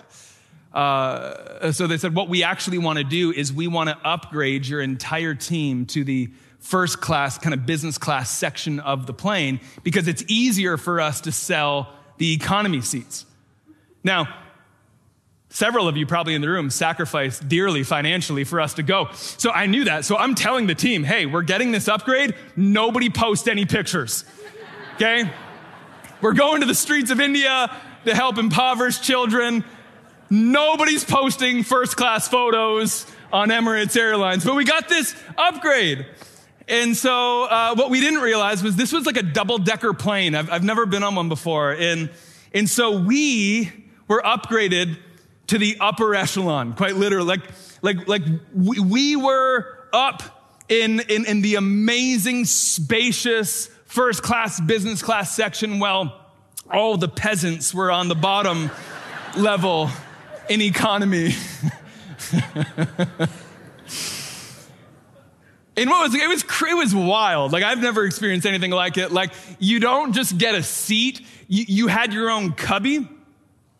Uh, 0.73 1.71
so 1.71 1.88
they 1.88 1.97
said, 1.97 2.13
what 2.13 2.29
we 2.29 2.43
actually 2.43 2.77
want 2.77 2.97
to 2.97 3.03
do 3.03 3.32
is 3.32 3.51
we 3.51 3.67
want 3.67 3.89
to 3.89 3.97
upgrade 4.03 4.67
your 4.67 4.82
entire 4.82 5.34
team 5.34 5.86
to 5.88 6.03
the 6.03 6.29
first 6.60 7.01
class, 7.01 7.38
kind 7.38 7.53
of 7.53 7.65
business 7.65 7.97
class 7.97 8.29
section 8.29 8.79
of 8.79 9.08
the 9.08 9.13
plane 9.13 9.60
because 9.84 10.08
it's 10.08 10.23
easier 10.27 10.77
for 10.77 11.01
us 11.01 11.21
to 11.21 11.32
sell 11.32 11.93
the 12.17 12.34
economy 12.34 12.82
seats. 12.82 13.25
Now, 14.03 14.27
several 15.49 15.88
of 15.88 15.97
you 15.97 16.05
probably 16.05 16.36
in 16.36 16.41
the 16.41 16.49
room 16.49 16.69
sacrificed 16.69 17.47
dearly 17.49 17.84
financially 17.84 18.43
for 18.43 18.62
us 18.62 18.75
to 18.75 18.84
go. 18.84 19.10
So 19.13 19.51
I 19.51 19.65
knew 19.65 19.86
that. 19.86 20.05
So 20.05 20.17
I'm 20.17 20.36
telling 20.36 20.67
the 20.67 20.75
team, 20.75 21.03
hey, 21.03 21.25
we're 21.25 21.41
getting 21.41 21.71
this 21.71 21.88
upgrade. 21.88 22.36
Nobody 22.55 23.10
post 23.10 23.47
any 23.47 23.65
pictures. 23.65 24.25
Okay? 24.95 25.32
We're 26.21 26.34
going 26.34 26.62
to 26.62 26.67
the 26.67 26.75
streets 26.75 27.10
of 27.10 27.19
India 27.19 27.75
to 28.05 28.13
help 28.13 28.38
impoverished 28.38 29.01
children. 29.01 29.63
Nobody's 30.30 31.04
posting 31.04 31.63
first 31.63 31.98
class 31.98 32.28
photos 32.28 33.08
on 33.34 33.50
Emirates 33.50 33.98
Airlines, 33.98 34.46
but 34.46 34.56
we 34.56 34.63
got 34.63 34.88
this 34.88 35.15
upgrade. 35.38 36.06
And 36.68 36.96
so, 36.96 37.46
uh, 37.46 37.74
what 37.74 37.89
we 37.89 38.00
didn't 38.00 38.20
realize 38.20 38.62
was 38.62 38.76
this 38.76 38.94
was 38.94 39.08
like 39.08 39.18
a 39.18 39.24
double 39.24 39.58
decker 39.58 39.94
plane. 39.94 40.36
I've, 40.36 40.52
I've 40.52 40.63
never 40.63 40.86
been 40.86 41.02
on 41.02 41.15
one 41.15 41.30
before. 41.30 41.72
And, 41.72 42.12
and 42.54 42.70
so 42.70 43.00
we 43.00 43.72
were 44.08 44.22
upgraded 44.22 45.00
to 45.48 45.58
the 45.58 45.78
upper 45.80 46.13
echelon, 46.13 46.74
quite 46.74 46.96
literally. 46.96 47.26
Like, 47.26 47.42
like, 47.82 48.08
like 48.08 48.22
we, 48.54 48.80
we 48.80 49.15
were 49.15 49.88
up 49.92 50.22
in, 50.70 51.00
in, 51.00 51.26
in 51.26 51.42
the 51.42 51.56
amazing, 51.56 52.46
spacious 52.46 53.65
first 53.86 54.22
class, 54.22 54.62
business 54.62 55.02
class 55.02 55.36
section. 55.36 55.80
Well, 55.80 56.24
all 56.72 56.98
the 56.98 57.10
peasants 57.10 57.74
were 57.74 57.89
on 57.89 58.10
the 58.10 58.15
bottom 58.15 58.70
level 59.36 59.89
in 60.49 60.62
economy. 60.62 61.33
And 65.79 65.89
what 65.89 66.12
was 66.12 66.13
it 66.13 66.27
was 66.27 66.43
it 66.43 66.75
was 66.75 66.93
wild. 66.93 67.53
Like 67.53 67.63
I've 67.63 67.81
never 67.81 68.03
experienced 68.03 68.45
anything 68.45 68.71
like 68.71 68.97
it. 68.97 69.13
Like 69.13 69.31
you 69.59 69.79
don't 69.79 70.12
just 70.12 70.38
get 70.38 70.53
a 70.53 70.62
seat. 70.62 71.21
You, 71.47 71.63
you 71.67 71.88
had 71.88 72.13
your 72.13 72.29
own 72.29 72.51
cubby, 72.51 73.07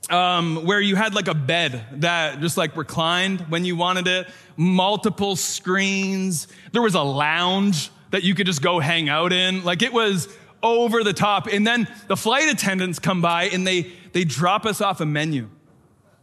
um, 0.10 0.66
where 0.66 0.80
you 0.80 0.96
had 0.96 1.14
like 1.14 1.28
a 1.28 1.34
bed 1.34 1.84
that 2.02 2.40
just 2.40 2.56
like 2.56 2.78
reclined 2.78 3.42
when 3.50 3.66
you 3.66 3.76
wanted 3.76 4.08
it. 4.08 4.30
Multiple 4.56 5.36
screens. 5.36 6.48
There 6.72 6.82
was 6.82 6.96
a 6.96 7.02
lounge 7.02 7.92
that 8.12 8.24
you 8.24 8.34
could 8.34 8.46
just 8.46 8.62
go 8.62 8.80
hang 8.80 9.10
out 9.10 9.34
in. 9.34 9.66
Like 9.66 9.82
it 9.82 9.92
was 9.92 10.30
over 10.64 11.04
the 11.04 11.14
top. 11.14 11.48
And 11.48 11.68
then 11.68 11.86
the 12.08 12.16
flight 12.16 12.48
attendants 12.48 13.00
come 13.00 13.22
by 13.22 13.46
and 13.46 13.68
they 13.68 13.92
they 14.14 14.24
drop 14.24 14.66
us 14.66 14.80
off 14.80 15.02
a 15.02 15.06
menu. 15.06 15.50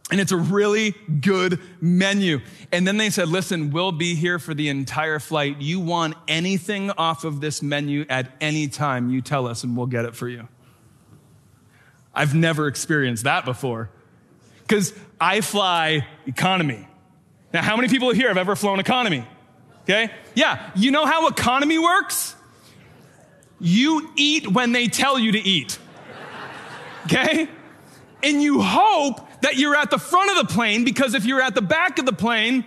And 0.09 0.21
it's 0.21 0.31
a 0.31 0.37
really 0.37 0.91
good 1.19 1.59
menu. 1.81 2.39
And 2.71 2.87
then 2.87 2.95
they 2.97 3.09
said, 3.09 3.27
listen, 3.27 3.71
we'll 3.71 3.91
be 3.91 4.15
here 4.15 4.39
for 4.39 4.53
the 4.53 4.69
entire 4.69 5.19
flight. 5.19 5.59
You 5.59 5.81
want 5.81 6.15
anything 6.27 6.91
off 6.91 7.25
of 7.25 7.41
this 7.41 7.61
menu 7.61 8.05
at 8.09 8.31
any 8.39 8.67
time, 8.69 9.09
you 9.09 9.21
tell 9.21 9.47
us 9.47 9.63
and 9.63 9.75
we'll 9.75 9.87
get 9.87 10.05
it 10.05 10.15
for 10.15 10.29
you. 10.29 10.47
I've 12.15 12.33
never 12.33 12.67
experienced 12.67 13.25
that 13.25 13.43
before 13.43 13.89
because 14.61 14.93
I 15.19 15.41
fly 15.41 16.07
economy. 16.25 16.87
Now, 17.53 17.61
how 17.61 17.75
many 17.75 17.89
people 17.89 18.11
here 18.11 18.29
have 18.29 18.37
ever 18.37 18.55
flown 18.55 18.79
economy? 18.79 19.25
Okay? 19.83 20.09
Yeah, 20.35 20.71
you 20.75 20.91
know 20.91 21.05
how 21.05 21.27
economy 21.27 21.79
works? 21.79 22.35
You 23.59 24.09
eat 24.15 24.51
when 24.51 24.71
they 24.71 24.87
tell 24.87 25.19
you 25.19 25.33
to 25.33 25.39
eat. 25.39 25.79
Okay? 27.05 27.49
And 28.23 28.41
you 28.41 28.61
hope 28.61 29.27
that 29.41 29.57
you're 29.57 29.75
at 29.75 29.91
the 29.91 29.99
front 29.99 30.31
of 30.31 30.47
the 30.47 30.53
plane 30.53 30.83
because 30.83 31.13
if 31.13 31.25
you're 31.25 31.41
at 31.41 31.55
the 31.55 31.61
back 31.61 31.99
of 31.99 32.05
the 32.05 32.13
plane, 32.13 32.65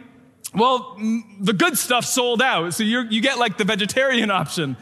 well, 0.54 0.96
the 1.40 1.52
good 1.52 1.76
stuff 1.76 2.04
sold 2.04 2.42
out. 2.42 2.74
So 2.74 2.82
you 2.82 3.02
you 3.02 3.20
get 3.20 3.38
like 3.38 3.56
the 3.56 3.64
vegetarian 3.64 4.30
option. 4.30 4.76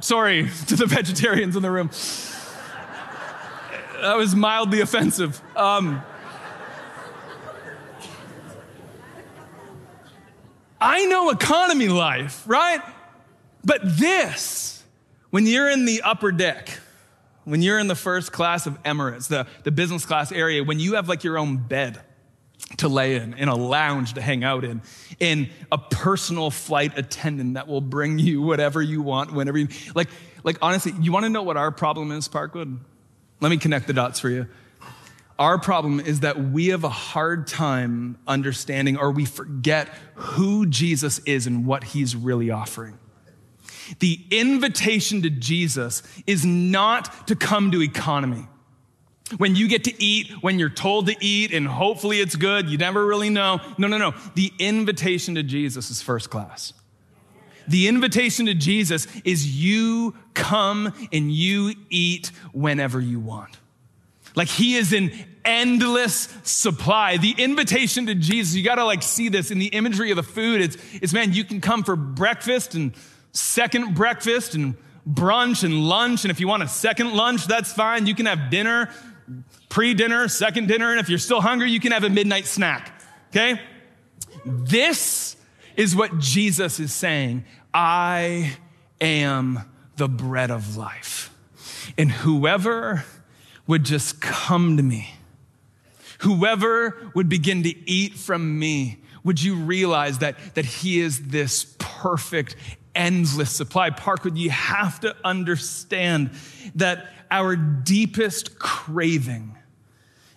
Sorry 0.00 0.48
to 0.66 0.76
the 0.76 0.86
vegetarians 0.86 1.56
in 1.56 1.62
the 1.62 1.70
room. 1.70 1.90
That 4.00 4.16
was 4.16 4.34
mildly 4.34 4.80
offensive. 4.80 5.40
Um, 5.56 6.02
I 10.80 11.06
know 11.06 11.30
economy 11.30 11.88
life, 11.88 12.44
right? 12.46 12.80
But 13.64 13.80
this, 13.98 14.84
when 15.30 15.46
you're 15.46 15.68
in 15.68 15.84
the 15.84 16.02
upper 16.02 16.30
deck, 16.30 16.78
when 17.48 17.62
you're 17.62 17.78
in 17.78 17.88
the 17.88 17.94
first 17.94 18.30
class 18.30 18.66
of 18.66 18.82
Emirates, 18.82 19.28
the, 19.28 19.46
the 19.64 19.70
business 19.70 20.04
class 20.04 20.30
area, 20.30 20.62
when 20.62 20.78
you 20.78 20.94
have 20.94 21.08
like 21.08 21.24
your 21.24 21.38
own 21.38 21.56
bed 21.56 22.00
to 22.78 22.88
lay 22.88 23.16
in, 23.16 23.32
in 23.34 23.48
a 23.48 23.54
lounge 23.54 24.14
to 24.14 24.20
hang 24.20 24.44
out 24.44 24.64
in, 24.64 24.82
in 25.18 25.48
a 25.72 25.78
personal 25.78 26.50
flight 26.50 26.92
attendant 26.96 27.54
that 27.54 27.66
will 27.66 27.80
bring 27.80 28.18
you 28.18 28.42
whatever 28.42 28.82
you 28.82 29.00
want 29.00 29.32
whenever 29.32 29.56
you, 29.56 29.68
like, 29.94 30.08
like 30.44 30.58
honestly, 30.60 30.92
you 31.00 31.10
want 31.10 31.24
to 31.24 31.30
know 31.30 31.42
what 31.42 31.56
our 31.56 31.72
problem 31.72 32.12
is, 32.12 32.28
Parkwood? 32.28 32.78
Let 33.40 33.48
me 33.48 33.56
connect 33.56 33.86
the 33.86 33.94
dots 33.94 34.20
for 34.20 34.28
you. 34.28 34.46
Our 35.38 35.58
problem 35.58 36.00
is 36.00 36.20
that 36.20 36.50
we 36.50 36.68
have 36.68 36.84
a 36.84 36.88
hard 36.88 37.46
time 37.46 38.18
understanding 38.26 38.96
or 38.98 39.10
we 39.10 39.24
forget 39.24 39.88
who 40.16 40.66
Jesus 40.66 41.20
is 41.20 41.46
and 41.46 41.64
what 41.64 41.84
he's 41.84 42.14
really 42.14 42.50
offering. 42.50 42.98
The 43.98 44.20
invitation 44.30 45.22
to 45.22 45.30
Jesus 45.30 46.02
is 46.26 46.44
not 46.44 47.26
to 47.28 47.36
come 47.36 47.70
to 47.72 47.82
economy. 47.82 48.46
When 49.36 49.56
you 49.56 49.68
get 49.68 49.84
to 49.84 50.02
eat, 50.02 50.30
when 50.40 50.58
you're 50.58 50.70
told 50.70 51.06
to 51.08 51.16
eat, 51.20 51.52
and 51.52 51.68
hopefully 51.68 52.18
it's 52.20 52.34
good, 52.34 52.70
you 52.70 52.78
never 52.78 53.04
really 53.04 53.28
know. 53.28 53.60
No, 53.76 53.86
no, 53.86 53.98
no. 53.98 54.14
The 54.34 54.52
invitation 54.58 55.34
to 55.34 55.42
Jesus 55.42 55.90
is 55.90 56.00
first 56.00 56.30
class. 56.30 56.72
The 57.66 57.88
invitation 57.88 58.46
to 58.46 58.54
Jesus 58.54 59.06
is 59.24 59.62
you 59.62 60.16
come 60.32 60.94
and 61.12 61.30
you 61.30 61.74
eat 61.90 62.28
whenever 62.52 63.00
you 63.00 63.20
want. 63.20 63.58
Like 64.34 64.48
he 64.48 64.76
is 64.76 64.94
an 64.94 65.12
endless 65.44 66.28
supply. 66.44 67.18
The 67.18 67.34
invitation 67.36 68.06
to 68.06 68.14
Jesus, 68.14 68.54
you 68.54 68.64
gotta 68.64 68.84
like 68.84 69.02
see 69.02 69.28
this 69.28 69.50
in 69.50 69.58
the 69.58 69.66
imagery 69.66 70.10
of 70.10 70.16
the 70.16 70.22
food. 70.22 70.62
It's, 70.62 70.76
it's 70.94 71.12
man, 71.12 71.34
you 71.34 71.44
can 71.44 71.60
come 71.60 71.82
for 71.82 71.96
breakfast 71.96 72.74
and 72.74 72.94
second 73.38 73.94
breakfast 73.94 74.54
and 74.54 74.76
brunch 75.08 75.64
and 75.64 75.84
lunch. 75.84 76.24
And 76.24 76.30
if 76.30 76.40
you 76.40 76.48
want 76.48 76.62
a 76.62 76.68
second 76.68 77.12
lunch, 77.14 77.46
that's 77.46 77.72
fine. 77.72 78.06
You 78.06 78.14
can 78.14 78.26
have 78.26 78.50
dinner, 78.50 78.90
pre 79.68 79.94
dinner, 79.94 80.28
second 80.28 80.68
dinner. 80.68 80.90
And 80.90 81.00
if 81.00 81.08
you're 81.08 81.18
still 81.18 81.40
hungry, 81.40 81.70
you 81.70 81.80
can 81.80 81.92
have 81.92 82.04
a 82.04 82.10
midnight 82.10 82.46
snack. 82.46 83.00
Okay? 83.30 83.60
This 84.44 85.36
is 85.76 85.94
what 85.94 86.18
Jesus 86.18 86.80
is 86.80 86.92
saying 86.92 87.44
I 87.72 88.56
am 89.00 89.60
the 89.96 90.08
bread 90.08 90.50
of 90.50 90.76
life. 90.76 91.34
And 91.96 92.10
whoever 92.10 93.04
would 93.66 93.84
just 93.84 94.20
come 94.20 94.76
to 94.76 94.82
me, 94.82 95.14
whoever 96.20 97.10
would 97.14 97.28
begin 97.28 97.62
to 97.64 97.88
eat 97.88 98.14
from 98.14 98.58
me, 98.58 98.98
would 99.24 99.42
you 99.42 99.56
realize 99.56 100.18
that, 100.18 100.36
that 100.54 100.64
he 100.64 101.00
is 101.00 101.28
this 101.28 101.74
perfect 101.78 102.56
endless 102.98 103.50
supply. 103.50 103.90
Parkwood, 103.90 104.36
you 104.36 104.50
have 104.50 105.00
to 105.00 105.16
understand 105.24 106.32
that 106.74 107.10
our 107.30 107.56
deepest 107.56 108.58
craving 108.58 109.56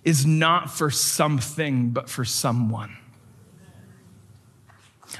is 0.03 0.25
not 0.25 0.71
for 0.71 0.89
something, 0.89 1.89
but 1.89 2.09
for 2.09 2.23
someone. 2.23 2.97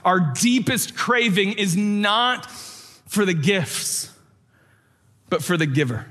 Our 0.06 0.19
deepest 0.19 0.95
craving 0.95 1.54
is 1.54 1.75
not 1.75 2.49
for 2.49 3.25
the 3.25 3.34
gifts, 3.34 4.10
but 5.30 5.43
for 5.43 5.58
the 5.58 5.65
giver. 5.65 6.06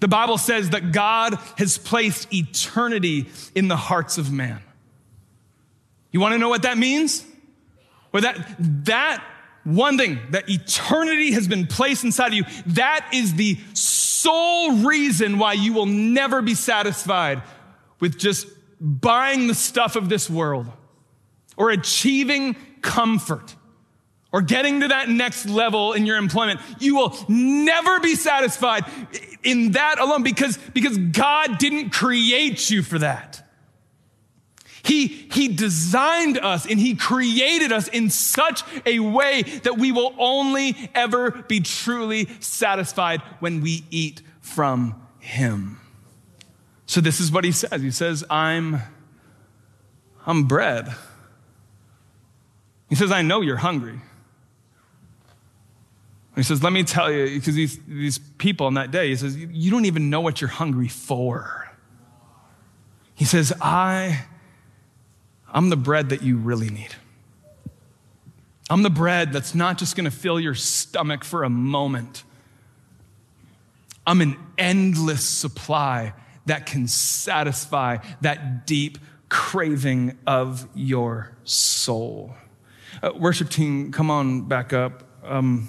The 0.00 0.08
Bible 0.08 0.38
says 0.38 0.70
that 0.70 0.92
God 0.92 1.38
has 1.56 1.78
placed 1.78 2.32
eternity 2.34 3.26
in 3.54 3.68
the 3.68 3.76
hearts 3.76 4.18
of 4.18 4.32
man. 4.32 4.60
You 6.10 6.20
want 6.20 6.32
to 6.32 6.38
know 6.38 6.48
what 6.48 6.62
that 6.62 6.78
means? 6.78 7.24
Well, 8.12 8.22
that, 8.22 8.56
that 8.86 9.22
one 9.66 9.98
thing 9.98 10.20
that 10.30 10.48
eternity 10.48 11.32
has 11.32 11.48
been 11.48 11.66
placed 11.66 12.04
inside 12.04 12.28
of 12.28 12.34
you, 12.34 12.44
that 12.66 13.08
is 13.12 13.34
the 13.34 13.58
sole 13.74 14.76
reason 14.78 15.38
why 15.38 15.54
you 15.54 15.72
will 15.72 15.86
never 15.86 16.40
be 16.40 16.54
satisfied 16.54 17.42
with 17.98 18.16
just 18.16 18.46
buying 18.80 19.48
the 19.48 19.54
stuff 19.54 19.96
of 19.96 20.08
this 20.08 20.30
world 20.30 20.66
or 21.56 21.70
achieving 21.70 22.54
comfort 22.80 23.56
or 24.32 24.42
getting 24.42 24.80
to 24.80 24.88
that 24.88 25.08
next 25.08 25.46
level 25.46 25.94
in 25.94 26.06
your 26.06 26.16
employment. 26.16 26.60
You 26.78 26.96
will 26.96 27.16
never 27.28 27.98
be 28.00 28.14
satisfied 28.14 28.84
in 29.42 29.72
that 29.72 29.98
alone 29.98 30.22
because, 30.22 30.58
because 30.74 30.96
God 30.96 31.58
didn't 31.58 31.90
create 31.90 32.70
you 32.70 32.82
for 32.82 32.98
that. 32.98 33.42
He, 34.86 35.08
he 35.08 35.48
designed 35.48 36.38
us 36.38 36.64
and 36.64 36.78
He 36.78 36.94
created 36.94 37.72
us 37.72 37.88
in 37.88 38.08
such 38.08 38.62
a 38.86 39.00
way 39.00 39.42
that 39.42 39.78
we 39.78 39.90
will 39.92 40.14
only 40.18 40.76
ever 40.94 41.30
be 41.30 41.60
truly 41.60 42.28
satisfied 42.40 43.20
when 43.40 43.60
we 43.60 43.84
eat 43.90 44.22
from 44.40 44.94
Him. 45.18 45.80
So, 46.86 47.00
this 47.00 47.20
is 47.20 47.32
what 47.32 47.44
He 47.44 47.52
says 47.52 47.82
He 47.82 47.90
says, 47.90 48.24
I'm 48.30 48.80
I'm 50.26 50.44
bread. 50.44 50.92
He 52.88 52.94
says, 52.94 53.10
I 53.12 53.22
know 53.22 53.40
you're 53.40 53.56
hungry. 53.56 54.00
He 56.36 56.42
says, 56.42 56.62
Let 56.62 56.72
me 56.72 56.84
tell 56.84 57.10
you, 57.10 57.38
because 57.38 57.54
these, 57.54 57.78
these 57.86 58.18
people 58.18 58.66
on 58.66 58.74
that 58.74 58.90
day, 58.90 59.08
he 59.08 59.16
says, 59.16 59.36
You 59.36 59.70
don't 59.70 59.86
even 59.86 60.10
know 60.10 60.20
what 60.20 60.40
you're 60.40 60.50
hungry 60.50 60.88
for. 60.88 61.70
He 63.14 63.24
says, 63.24 63.52
I, 63.60 64.26
I'm 65.52 65.70
the 65.70 65.76
bread 65.76 66.10
that 66.10 66.22
you 66.22 66.36
really 66.36 66.70
need. 66.70 66.94
I'm 68.68 68.82
the 68.82 68.90
bread 68.90 69.32
that's 69.32 69.54
not 69.54 69.78
just 69.78 69.96
going 69.96 70.06
to 70.06 70.10
fill 70.10 70.40
your 70.40 70.54
stomach 70.54 71.24
for 71.24 71.44
a 71.44 71.50
moment. 71.50 72.24
I'm 74.06 74.20
an 74.20 74.36
endless 74.58 75.24
supply 75.24 76.14
that 76.46 76.66
can 76.66 76.88
satisfy 76.88 77.98
that 78.20 78.66
deep 78.66 78.98
craving 79.28 80.16
of 80.26 80.68
your 80.74 81.36
soul. 81.44 82.34
Uh, 83.02 83.12
worship 83.16 83.50
team, 83.50 83.92
come 83.92 84.10
on 84.10 84.42
back 84.42 84.72
up. 84.72 85.04
Um, 85.24 85.68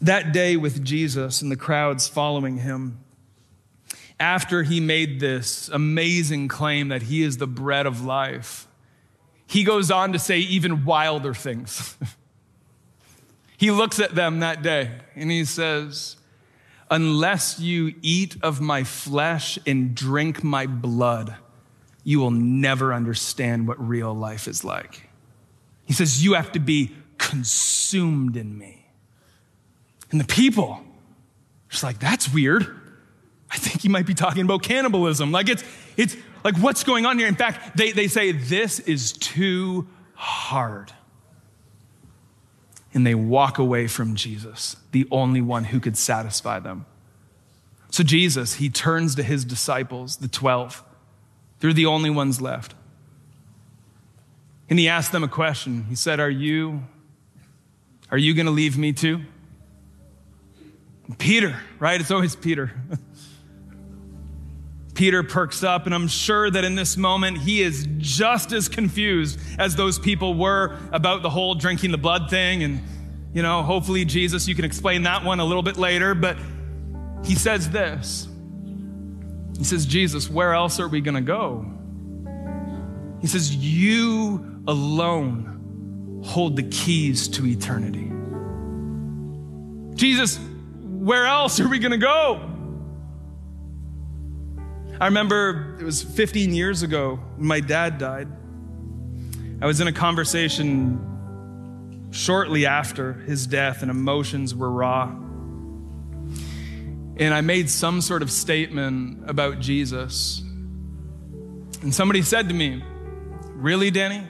that 0.00 0.32
day 0.32 0.56
with 0.56 0.84
Jesus 0.84 1.42
and 1.42 1.50
the 1.50 1.56
crowds 1.56 2.08
following 2.08 2.58
him, 2.58 2.98
after 4.20 4.62
he 4.62 4.78
made 4.78 5.18
this 5.18 5.70
amazing 5.70 6.46
claim 6.46 6.88
that 6.88 7.02
he 7.02 7.22
is 7.22 7.38
the 7.38 7.46
bread 7.46 7.86
of 7.86 8.04
life, 8.04 8.68
he 9.46 9.64
goes 9.64 9.90
on 9.90 10.12
to 10.12 10.18
say 10.18 10.38
even 10.38 10.84
wilder 10.84 11.32
things. 11.32 11.96
he 13.56 13.70
looks 13.70 13.98
at 13.98 14.14
them 14.14 14.40
that 14.40 14.62
day 14.62 14.90
and 15.16 15.30
he 15.30 15.44
says, 15.44 16.16
Unless 16.92 17.60
you 17.60 17.94
eat 18.02 18.36
of 18.42 18.60
my 18.60 18.84
flesh 18.84 19.58
and 19.66 19.94
drink 19.94 20.44
my 20.44 20.66
blood, 20.66 21.36
you 22.04 22.18
will 22.18 22.32
never 22.32 22.92
understand 22.92 23.66
what 23.66 23.88
real 23.88 24.12
life 24.12 24.48
is 24.48 24.64
like. 24.64 25.08
He 25.84 25.92
says, 25.92 26.22
You 26.22 26.34
have 26.34 26.52
to 26.52 26.60
be 26.60 26.94
consumed 27.16 28.36
in 28.36 28.58
me. 28.58 28.86
And 30.10 30.20
the 30.20 30.24
people, 30.24 30.82
just 31.68 31.84
like, 31.84 32.00
That's 32.00 32.32
weird. 32.32 32.79
I 33.50 33.56
think 33.56 33.82
he 33.82 33.88
might 33.88 34.06
be 34.06 34.14
talking 34.14 34.42
about 34.42 34.62
cannibalism. 34.62 35.32
Like, 35.32 35.48
it's, 35.48 35.64
it's 35.96 36.16
like, 36.44 36.56
what's 36.58 36.84
going 36.84 37.04
on 37.04 37.18
here? 37.18 37.26
In 37.26 37.34
fact, 37.34 37.76
they, 37.76 37.92
they 37.92 38.06
say, 38.06 38.32
This 38.32 38.78
is 38.80 39.12
too 39.12 39.88
hard. 40.14 40.92
And 42.92 43.06
they 43.06 43.14
walk 43.14 43.58
away 43.58 43.86
from 43.86 44.16
Jesus, 44.16 44.76
the 44.90 45.06
only 45.10 45.40
one 45.40 45.64
who 45.64 45.78
could 45.78 45.96
satisfy 45.96 46.58
them. 46.58 46.86
So, 47.90 48.04
Jesus, 48.04 48.54
he 48.54 48.68
turns 48.68 49.14
to 49.16 49.22
his 49.22 49.44
disciples, 49.44 50.18
the 50.18 50.28
12. 50.28 50.84
They're 51.58 51.72
the 51.72 51.86
only 51.86 52.10
ones 52.10 52.40
left. 52.40 52.74
And 54.68 54.78
he 54.78 54.88
asked 54.88 55.10
them 55.10 55.24
a 55.24 55.28
question. 55.28 55.86
He 55.88 55.96
said, 55.96 56.20
Are 56.20 56.30
you, 56.30 56.84
are 58.10 58.18
you 58.18 58.34
going 58.34 58.46
to 58.46 58.52
leave 58.52 58.78
me 58.78 58.92
too? 58.92 59.22
Peter, 61.18 61.60
right? 61.80 62.00
It's 62.00 62.12
always 62.12 62.36
Peter. 62.36 62.72
Peter 65.00 65.22
perks 65.22 65.64
up, 65.64 65.86
and 65.86 65.94
I'm 65.94 66.08
sure 66.08 66.50
that 66.50 66.62
in 66.62 66.74
this 66.74 66.98
moment 66.98 67.38
he 67.38 67.62
is 67.62 67.88
just 67.96 68.52
as 68.52 68.68
confused 68.68 69.40
as 69.58 69.74
those 69.74 69.98
people 69.98 70.34
were 70.34 70.76
about 70.92 71.22
the 71.22 71.30
whole 71.30 71.54
drinking 71.54 71.90
the 71.90 71.96
blood 71.96 72.28
thing. 72.28 72.62
And, 72.62 72.82
you 73.32 73.42
know, 73.42 73.62
hopefully, 73.62 74.04
Jesus, 74.04 74.46
you 74.46 74.54
can 74.54 74.66
explain 74.66 75.04
that 75.04 75.24
one 75.24 75.40
a 75.40 75.44
little 75.46 75.62
bit 75.62 75.78
later. 75.78 76.14
But 76.14 76.36
he 77.24 77.34
says 77.34 77.70
this 77.70 78.28
He 79.56 79.64
says, 79.64 79.86
Jesus, 79.86 80.28
where 80.28 80.52
else 80.52 80.78
are 80.78 80.88
we 80.88 81.00
going 81.00 81.14
to 81.14 81.22
go? 81.22 81.64
He 83.22 83.26
says, 83.26 83.56
You 83.56 84.62
alone 84.68 86.20
hold 86.26 86.56
the 86.56 86.64
keys 86.64 87.26
to 87.28 87.46
eternity. 87.46 88.12
Jesus, 89.96 90.38
where 90.82 91.24
else 91.24 91.58
are 91.58 91.68
we 91.68 91.78
going 91.78 91.92
to 91.92 91.96
go? 91.96 92.49
I 95.00 95.06
remember 95.06 95.78
it 95.80 95.84
was 95.84 96.02
15 96.02 96.52
years 96.52 96.82
ago 96.82 97.18
when 97.36 97.46
my 97.46 97.60
dad 97.60 97.96
died. 97.96 98.28
I 99.62 99.66
was 99.66 99.80
in 99.80 99.88
a 99.88 99.92
conversation 99.92 101.06
shortly 102.10 102.66
after 102.66 103.14
his 103.14 103.46
death, 103.46 103.80
and 103.80 103.90
emotions 103.90 104.54
were 104.54 104.70
raw. 104.70 105.04
And 107.16 107.32
I 107.32 107.40
made 107.40 107.70
some 107.70 108.02
sort 108.02 108.20
of 108.20 108.30
statement 108.30 109.28
about 109.28 109.60
Jesus. 109.60 110.42
And 111.80 111.94
somebody 111.94 112.20
said 112.20 112.48
to 112.48 112.54
me, 112.54 112.84
Really, 113.54 113.90
Danny? 113.90 114.26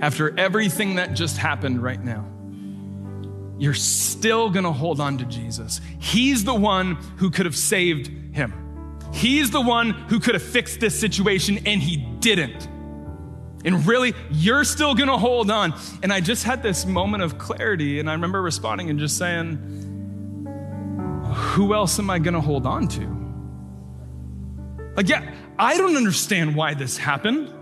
After 0.00 0.36
everything 0.36 0.96
that 0.96 1.14
just 1.14 1.36
happened 1.36 1.82
right 1.82 2.02
now, 2.02 2.26
you're 3.58 3.74
still 3.74 4.50
gonna 4.50 4.72
hold 4.72 4.98
on 5.00 5.18
to 5.18 5.24
Jesus. 5.24 5.80
He's 6.00 6.42
the 6.42 6.54
one 6.54 6.96
who 7.18 7.30
could 7.30 7.46
have 7.46 7.56
saved 7.56 8.10
him. 8.32 8.54
He's 9.12 9.50
the 9.50 9.60
one 9.60 9.90
who 9.90 10.20
could 10.20 10.34
have 10.34 10.42
fixed 10.42 10.80
this 10.80 10.98
situation, 10.98 11.58
and 11.66 11.82
he 11.82 11.96
didn't. 11.96 12.68
And 13.64 13.86
really, 13.86 14.14
you're 14.30 14.64
still 14.64 14.94
gonna 14.94 15.18
hold 15.18 15.50
on. 15.50 15.74
And 16.02 16.12
I 16.12 16.20
just 16.20 16.44
had 16.44 16.62
this 16.62 16.86
moment 16.86 17.22
of 17.22 17.38
clarity, 17.38 18.00
and 18.00 18.08
I 18.08 18.12
remember 18.12 18.40
responding 18.40 18.88
and 18.88 18.98
just 18.98 19.18
saying, 19.18 19.58
Who 21.34 21.74
else 21.74 21.98
am 21.98 22.08
I 22.08 22.18
gonna 22.18 22.40
hold 22.40 22.66
on 22.66 22.88
to? 22.88 23.20
Like, 24.96 25.08
yeah, 25.08 25.34
I 25.58 25.76
don't 25.76 25.96
understand 25.96 26.54
why 26.54 26.74
this 26.74 26.96
happened. 26.96 27.52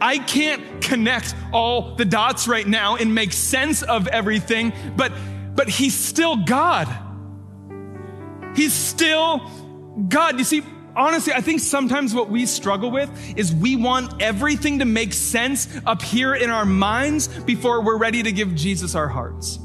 I 0.00 0.18
can't 0.18 0.82
connect 0.82 1.34
all 1.52 1.94
the 1.94 2.04
dots 2.04 2.46
right 2.46 2.66
now 2.66 2.96
and 2.96 3.14
make 3.14 3.32
sense 3.32 3.82
of 3.82 4.08
everything, 4.08 4.72
but 4.96 5.12
but 5.54 5.70
he's 5.70 5.94
still 5.94 6.36
God. 6.36 6.86
He's 8.54 8.74
still 8.74 9.50
God, 10.08 10.38
you 10.38 10.44
see, 10.44 10.62
honestly, 10.94 11.32
I 11.32 11.40
think 11.40 11.60
sometimes 11.60 12.14
what 12.14 12.28
we 12.28 12.46
struggle 12.46 12.90
with 12.90 13.10
is 13.36 13.54
we 13.54 13.76
want 13.76 14.20
everything 14.20 14.80
to 14.80 14.84
make 14.84 15.12
sense 15.12 15.68
up 15.86 16.02
here 16.02 16.34
in 16.34 16.50
our 16.50 16.64
minds 16.64 17.28
before 17.28 17.82
we're 17.82 17.98
ready 17.98 18.22
to 18.22 18.32
give 18.32 18.54
Jesus 18.54 18.94
our 18.94 19.08
hearts. 19.08 19.58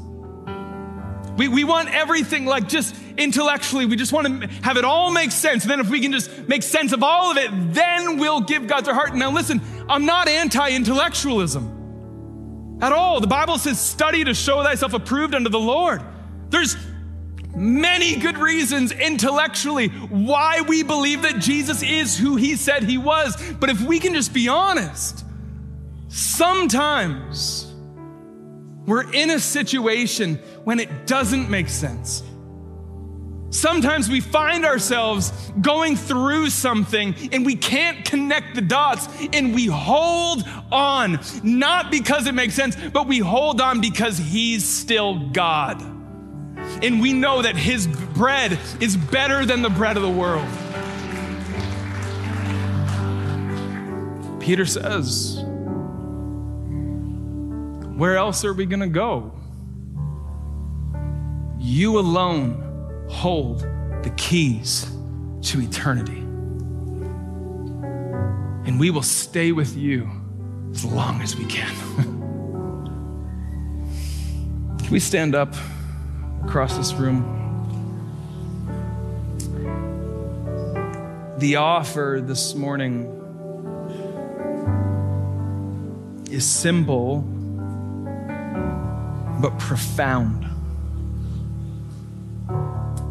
We, 1.36 1.48
we 1.48 1.64
want 1.64 1.94
everything 1.94 2.44
like 2.44 2.68
just 2.68 2.94
intellectually, 3.16 3.86
we 3.86 3.96
just 3.96 4.12
want 4.12 4.42
to 4.42 4.48
have 4.62 4.76
it 4.76 4.84
all 4.84 5.10
make 5.10 5.30
sense. 5.30 5.64
And 5.64 5.70
then 5.70 5.80
if 5.80 5.88
we 5.88 6.00
can 6.00 6.12
just 6.12 6.48
make 6.48 6.62
sense 6.62 6.92
of 6.92 7.02
all 7.02 7.30
of 7.30 7.38
it, 7.38 7.50
then 7.72 8.18
we'll 8.18 8.42
give 8.42 8.66
God 8.66 8.86
our 8.86 8.94
heart. 8.94 9.14
Now 9.14 9.30
listen, 9.30 9.60
I'm 9.88 10.06
not 10.06 10.28
anti-intellectualism 10.28 12.78
at 12.82 12.92
all. 12.92 13.20
The 13.20 13.26
Bible 13.26 13.58
says, 13.58 13.80
study 13.80 14.24
to 14.24 14.34
show 14.34 14.62
thyself 14.62 14.92
approved 14.92 15.34
unto 15.34 15.48
the 15.48 15.60
Lord. 15.60 16.02
There's 16.50 16.76
many 17.54 18.16
good 18.16 18.38
reasons 18.38 18.92
intellectually 18.92 19.88
why 19.88 20.62
we 20.62 20.82
believe 20.82 21.22
that 21.22 21.38
Jesus 21.38 21.82
is 21.82 22.16
who 22.16 22.36
he 22.36 22.56
said 22.56 22.84
he 22.84 22.98
was. 22.98 23.36
But 23.60 23.70
if 23.70 23.80
we 23.80 23.98
can 23.98 24.14
just 24.14 24.32
be 24.32 24.48
honest, 24.48 25.24
sometimes 26.08 27.72
we're 28.86 29.12
in 29.12 29.30
a 29.30 29.38
situation 29.38 30.36
when 30.64 30.80
it 30.80 31.06
doesn't 31.06 31.48
make 31.48 31.68
sense. 31.68 32.22
Sometimes 33.50 34.08
we 34.08 34.20
find 34.20 34.64
ourselves 34.64 35.30
going 35.60 35.94
through 35.94 36.48
something 36.48 37.14
and 37.32 37.44
we 37.44 37.54
can't 37.54 38.02
connect 38.02 38.54
the 38.54 38.62
dots 38.62 39.08
and 39.34 39.54
we 39.54 39.66
hold 39.66 40.42
on, 40.72 41.20
not 41.42 41.90
because 41.90 42.26
it 42.26 42.32
makes 42.32 42.54
sense, 42.54 42.76
but 42.94 43.06
we 43.06 43.18
hold 43.18 43.60
on 43.60 43.82
because 43.82 44.16
He's 44.16 44.66
still 44.66 45.28
God 45.28 46.01
and 46.80 47.00
we 47.00 47.12
know 47.12 47.42
that 47.42 47.56
his 47.56 47.86
bread 47.86 48.58
is 48.80 48.96
better 48.96 49.44
than 49.44 49.62
the 49.62 49.70
bread 49.70 49.96
of 49.96 50.02
the 50.02 50.10
world. 50.10 50.48
Peter 54.40 54.66
says, 54.66 55.42
Where 57.96 58.16
else 58.16 58.44
are 58.44 58.52
we 58.52 58.66
going 58.66 58.80
to 58.80 58.88
go? 58.88 59.32
You 61.60 61.98
alone 61.98 63.06
hold 63.08 63.60
the 64.02 64.12
keys 64.16 64.90
to 65.42 65.60
eternity. 65.60 66.18
And 68.64 68.80
we 68.80 68.90
will 68.90 69.02
stay 69.02 69.52
with 69.52 69.76
you 69.76 70.10
as 70.72 70.84
long 70.84 71.22
as 71.22 71.36
we 71.36 71.44
can. 71.44 71.72
can 74.78 74.90
we 74.90 74.98
stand 74.98 75.36
up? 75.36 75.54
Across 76.44 76.76
this 76.76 76.92
room. 76.94 77.38
The 81.38 81.56
offer 81.56 82.22
this 82.24 82.54
morning 82.54 83.06
is 86.30 86.46
simple 86.46 87.20
but 89.40 89.58
profound. 89.58 90.46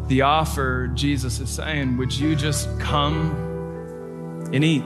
The 0.08 0.22
offer, 0.22 0.88
Jesus 0.94 1.40
is 1.40 1.50
saying, 1.50 1.96
would 1.98 2.12
you 2.12 2.34
just 2.34 2.68
come 2.80 3.50
and 4.52 4.64
eat. 4.64 4.82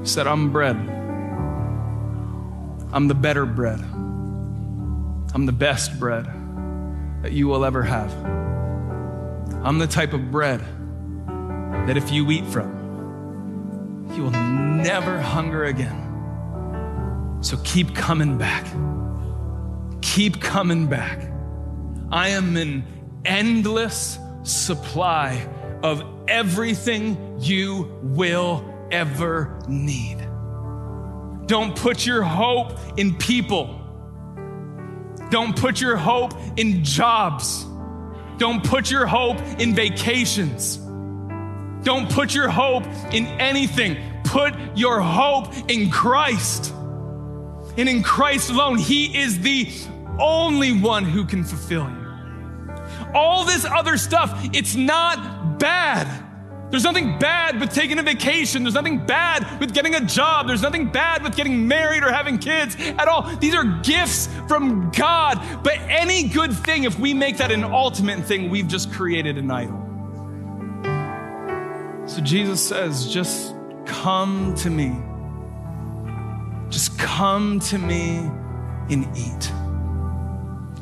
He 0.00 0.06
said, 0.06 0.26
I'm 0.26 0.52
bread. 0.52 0.76
I'm 2.92 3.08
the 3.08 3.14
better 3.14 3.46
bread. 3.46 3.80
I'm 5.32 5.46
the 5.46 5.52
best 5.52 5.98
bread 5.98 6.26
that 7.22 7.32
you 7.32 7.46
will 7.46 7.64
ever 7.64 7.82
have. 7.82 8.12
I'm 9.64 9.78
the 9.78 9.86
type 9.86 10.12
of 10.12 10.30
bread 10.30 10.60
that 11.86 11.96
if 11.96 12.10
you 12.10 12.30
eat 12.30 12.46
from, 12.46 14.08
you 14.14 14.24
will 14.24 14.30
never 14.30 15.20
hunger 15.20 15.64
again. 15.64 17.38
So 17.42 17.56
keep 17.64 17.94
coming 17.94 18.38
back. 18.38 18.66
Keep 20.02 20.40
coming 20.40 20.86
back. 20.86 21.30
I 22.10 22.30
am 22.30 22.56
an 22.56 22.84
endless 23.24 24.18
supply 24.42 25.46
of 25.82 26.02
everything 26.26 27.36
you 27.40 28.00
will 28.02 28.64
ever 28.90 29.58
need. 29.68 30.18
Don't 31.46 31.76
put 31.76 32.04
your 32.06 32.22
hope 32.22 32.78
in 32.98 33.16
people. 33.16 33.79
Don't 35.30 35.56
put 35.56 35.80
your 35.80 35.96
hope 35.96 36.34
in 36.56 36.84
jobs. 36.84 37.64
Don't 38.38 38.64
put 38.64 38.90
your 38.90 39.06
hope 39.06 39.38
in 39.60 39.74
vacations. 39.74 40.76
Don't 41.82 42.10
put 42.10 42.34
your 42.34 42.48
hope 42.48 42.84
in 43.12 43.26
anything. 43.26 43.96
Put 44.24 44.54
your 44.76 45.00
hope 45.00 45.52
in 45.70 45.90
Christ. 45.90 46.72
And 47.76 47.88
in 47.88 48.02
Christ 48.02 48.50
alone, 48.50 48.78
He 48.78 49.16
is 49.16 49.40
the 49.40 49.68
only 50.18 50.78
one 50.78 51.04
who 51.04 51.24
can 51.24 51.44
fulfill 51.44 51.88
you. 51.88 52.00
All 53.14 53.44
this 53.44 53.64
other 53.64 53.96
stuff, 53.96 54.48
it's 54.52 54.74
not 54.74 55.58
bad. 55.58 56.29
There's 56.70 56.84
nothing 56.84 57.18
bad 57.18 57.58
with 57.58 57.72
taking 57.74 57.98
a 57.98 58.02
vacation. 58.02 58.62
There's 58.62 58.74
nothing 58.74 59.04
bad 59.04 59.58
with 59.58 59.74
getting 59.74 59.96
a 59.96 60.00
job. 60.00 60.46
There's 60.46 60.62
nothing 60.62 60.86
bad 60.86 61.22
with 61.22 61.34
getting 61.34 61.66
married 61.66 62.04
or 62.04 62.12
having 62.12 62.38
kids 62.38 62.76
at 62.78 63.08
all. 63.08 63.22
These 63.36 63.54
are 63.54 63.64
gifts 63.82 64.28
from 64.46 64.90
God. 64.92 65.40
But 65.64 65.78
any 65.88 66.28
good 66.28 66.52
thing, 66.52 66.84
if 66.84 66.98
we 66.98 67.12
make 67.12 67.38
that 67.38 67.50
an 67.50 67.64
ultimate 67.64 68.24
thing, 68.24 68.50
we've 68.50 68.68
just 68.68 68.92
created 68.92 69.36
an 69.36 69.50
idol. 69.50 69.86
So 72.06 72.20
Jesus 72.20 72.66
says, 72.66 73.12
just 73.12 73.54
come 73.84 74.54
to 74.56 74.70
me. 74.70 74.96
Just 76.70 76.96
come 76.98 77.58
to 77.60 77.78
me 77.78 78.18
and 78.90 79.06
eat. 79.16 79.52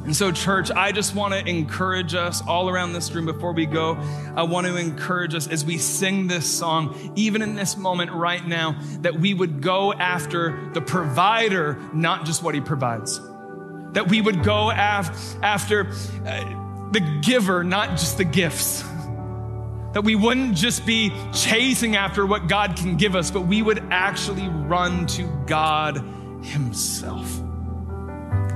And 0.09 0.17
so, 0.17 0.33
church, 0.33 0.71
I 0.71 0.91
just 0.91 1.15
want 1.15 1.35
to 1.35 1.47
encourage 1.47 2.15
us 2.15 2.41
all 2.47 2.71
around 2.71 2.95
this 2.95 3.13
room 3.13 3.27
before 3.27 3.53
we 3.53 3.67
go. 3.67 3.99
I 4.35 4.45
want 4.45 4.67
to 4.67 4.75
encourage 4.75 5.35
us 5.35 5.47
as 5.47 5.67
we 5.67 5.77
sing 5.77 6.29
this 6.29 6.51
song, 6.51 7.13
even 7.15 7.43
in 7.43 7.57
this 7.57 7.77
moment 7.77 8.13
right 8.13 8.43
now, 8.49 8.81
that 9.03 9.21
we 9.21 9.35
would 9.35 9.61
go 9.61 9.93
after 9.93 10.71
the 10.73 10.81
provider, 10.81 11.79
not 11.93 12.25
just 12.25 12.43
what 12.43 12.55
he 12.55 12.63
provides. 12.63 13.21
That 13.93 14.09
we 14.09 14.23
would 14.23 14.43
go 14.43 14.71
af- 14.71 15.37
after 15.43 15.91
uh, 16.25 16.91
the 16.91 17.21
giver, 17.23 17.63
not 17.63 17.91
just 17.91 18.17
the 18.17 18.25
gifts. 18.25 18.81
That 19.93 20.05
we 20.05 20.15
wouldn't 20.15 20.55
just 20.55 20.87
be 20.87 21.13
chasing 21.35 21.97
after 21.97 22.25
what 22.25 22.49
God 22.49 22.77
can 22.77 22.97
give 22.97 23.15
us, 23.15 23.31
but 23.31 23.43
we 23.43 23.61
would 23.61 23.85
actually 23.91 24.49
run 24.49 25.07
to 25.09 25.25
God 25.47 25.99
Himself. 26.43 27.31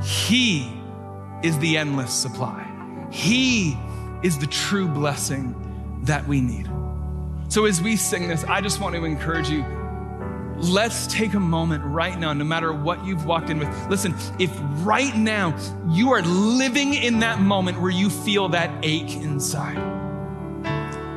He 0.03 0.79
is 1.43 1.59
the 1.59 1.77
endless 1.77 2.13
supply. 2.13 2.69
He 3.11 3.77
is 4.23 4.39
the 4.39 4.47
true 4.47 4.89
blessing 4.89 5.55
that 6.05 6.27
we 6.27 6.41
need. 6.41 6.69
So, 7.49 7.67
as 7.67 7.83
we 7.83 7.97
sing 7.97 8.29
this, 8.29 8.45
I 8.45 8.61
just 8.61 8.81
want 8.81 8.95
to 8.95 9.05
encourage 9.05 9.51
you 9.51 9.65
let's 10.63 11.07
take 11.09 11.35
a 11.35 11.41
moment 11.41 11.85
right 11.85 12.19
now, 12.19 12.33
no 12.33 12.45
matter 12.45 12.73
what 12.73 13.05
you've 13.05 13.27
walked 13.27 13.51
in 13.51 13.59
with. 13.59 13.69
Listen, 13.89 14.15
if 14.39 14.51
right 14.85 15.15
now 15.17 15.57
you 15.89 16.13
are 16.13 16.23
living 16.23 16.95
in 16.95 17.19
that 17.21 17.41
moment 17.41 17.81
where 17.81 17.91
you 17.91 18.09
feel 18.09 18.49
that 18.51 18.71
ache 18.85 19.15
inside, 19.17 19.79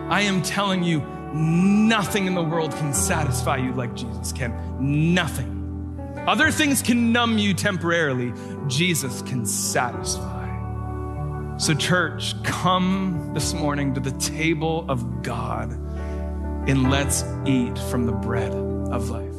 I 0.09 0.21
am 0.21 0.41
telling 0.41 0.83
you, 0.83 1.01
nothing 1.33 2.27
in 2.27 2.35
the 2.35 2.43
world 2.43 2.71
can 2.71 2.93
satisfy 2.93 3.57
you 3.57 3.73
like 3.73 3.93
Jesus 3.95 4.31
can. 4.31 5.13
Nothing. 5.13 5.54
Other 6.27 6.49
things 6.49 6.81
can 6.81 7.11
numb 7.11 7.37
you 7.37 7.53
temporarily, 7.53 8.33
Jesus 8.67 9.21
can 9.21 9.45
satisfy. 9.45 10.45
So, 11.57 11.73
church, 11.73 12.41
come 12.43 13.31
this 13.33 13.53
morning 13.53 13.93
to 13.93 13.99
the 13.99 14.11
table 14.11 14.85
of 14.89 15.21
God 15.21 15.71
and 16.67 16.89
let's 16.89 17.23
eat 17.45 17.77
from 17.77 18.05
the 18.05 18.11
bread 18.11 18.51
of 18.51 19.09
life. 19.09 19.35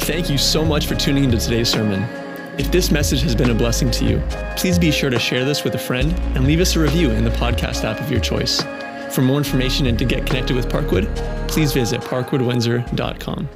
Thank 0.00 0.28
you 0.28 0.36
so 0.36 0.64
much 0.64 0.86
for 0.86 0.96
tuning 0.96 1.24
into 1.24 1.38
today's 1.38 1.68
sermon. 1.68 2.02
If 2.58 2.72
this 2.72 2.90
message 2.90 3.22
has 3.22 3.34
been 3.34 3.50
a 3.50 3.54
blessing 3.54 3.90
to 3.92 4.04
you, 4.04 4.22
please 4.56 4.78
be 4.78 4.90
sure 4.90 5.10
to 5.10 5.18
share 5.18 5.44
this 5.44 5.62
with 5.62 5.76
a 5.76 5.78
friend 5.78 6.12
and 6.34 6.44
leave 6.44 6.60
us 6.60 6.74
a 6.74 6.80
review 6.80 7.10
in 7.10 7.24
the 7.24 7.30
podcast 7.30 7.84
app 7.84 8.00
of 8.00 8.10
your 8.10 8.20
choice. 8.20 8.62
For 9.14 9.22
more 9.22 9.38
information 9.38 9.86
and 9.86 9.98
to 9.98 10.04
get 10.04 10.26
connected 10.26 10.56
with 10.56 10.68
Parkwood, 10.68 11.06
please 11.48 11.72
visit 11.72 12.00
parkwoodwindsor.com. 12.00 13.48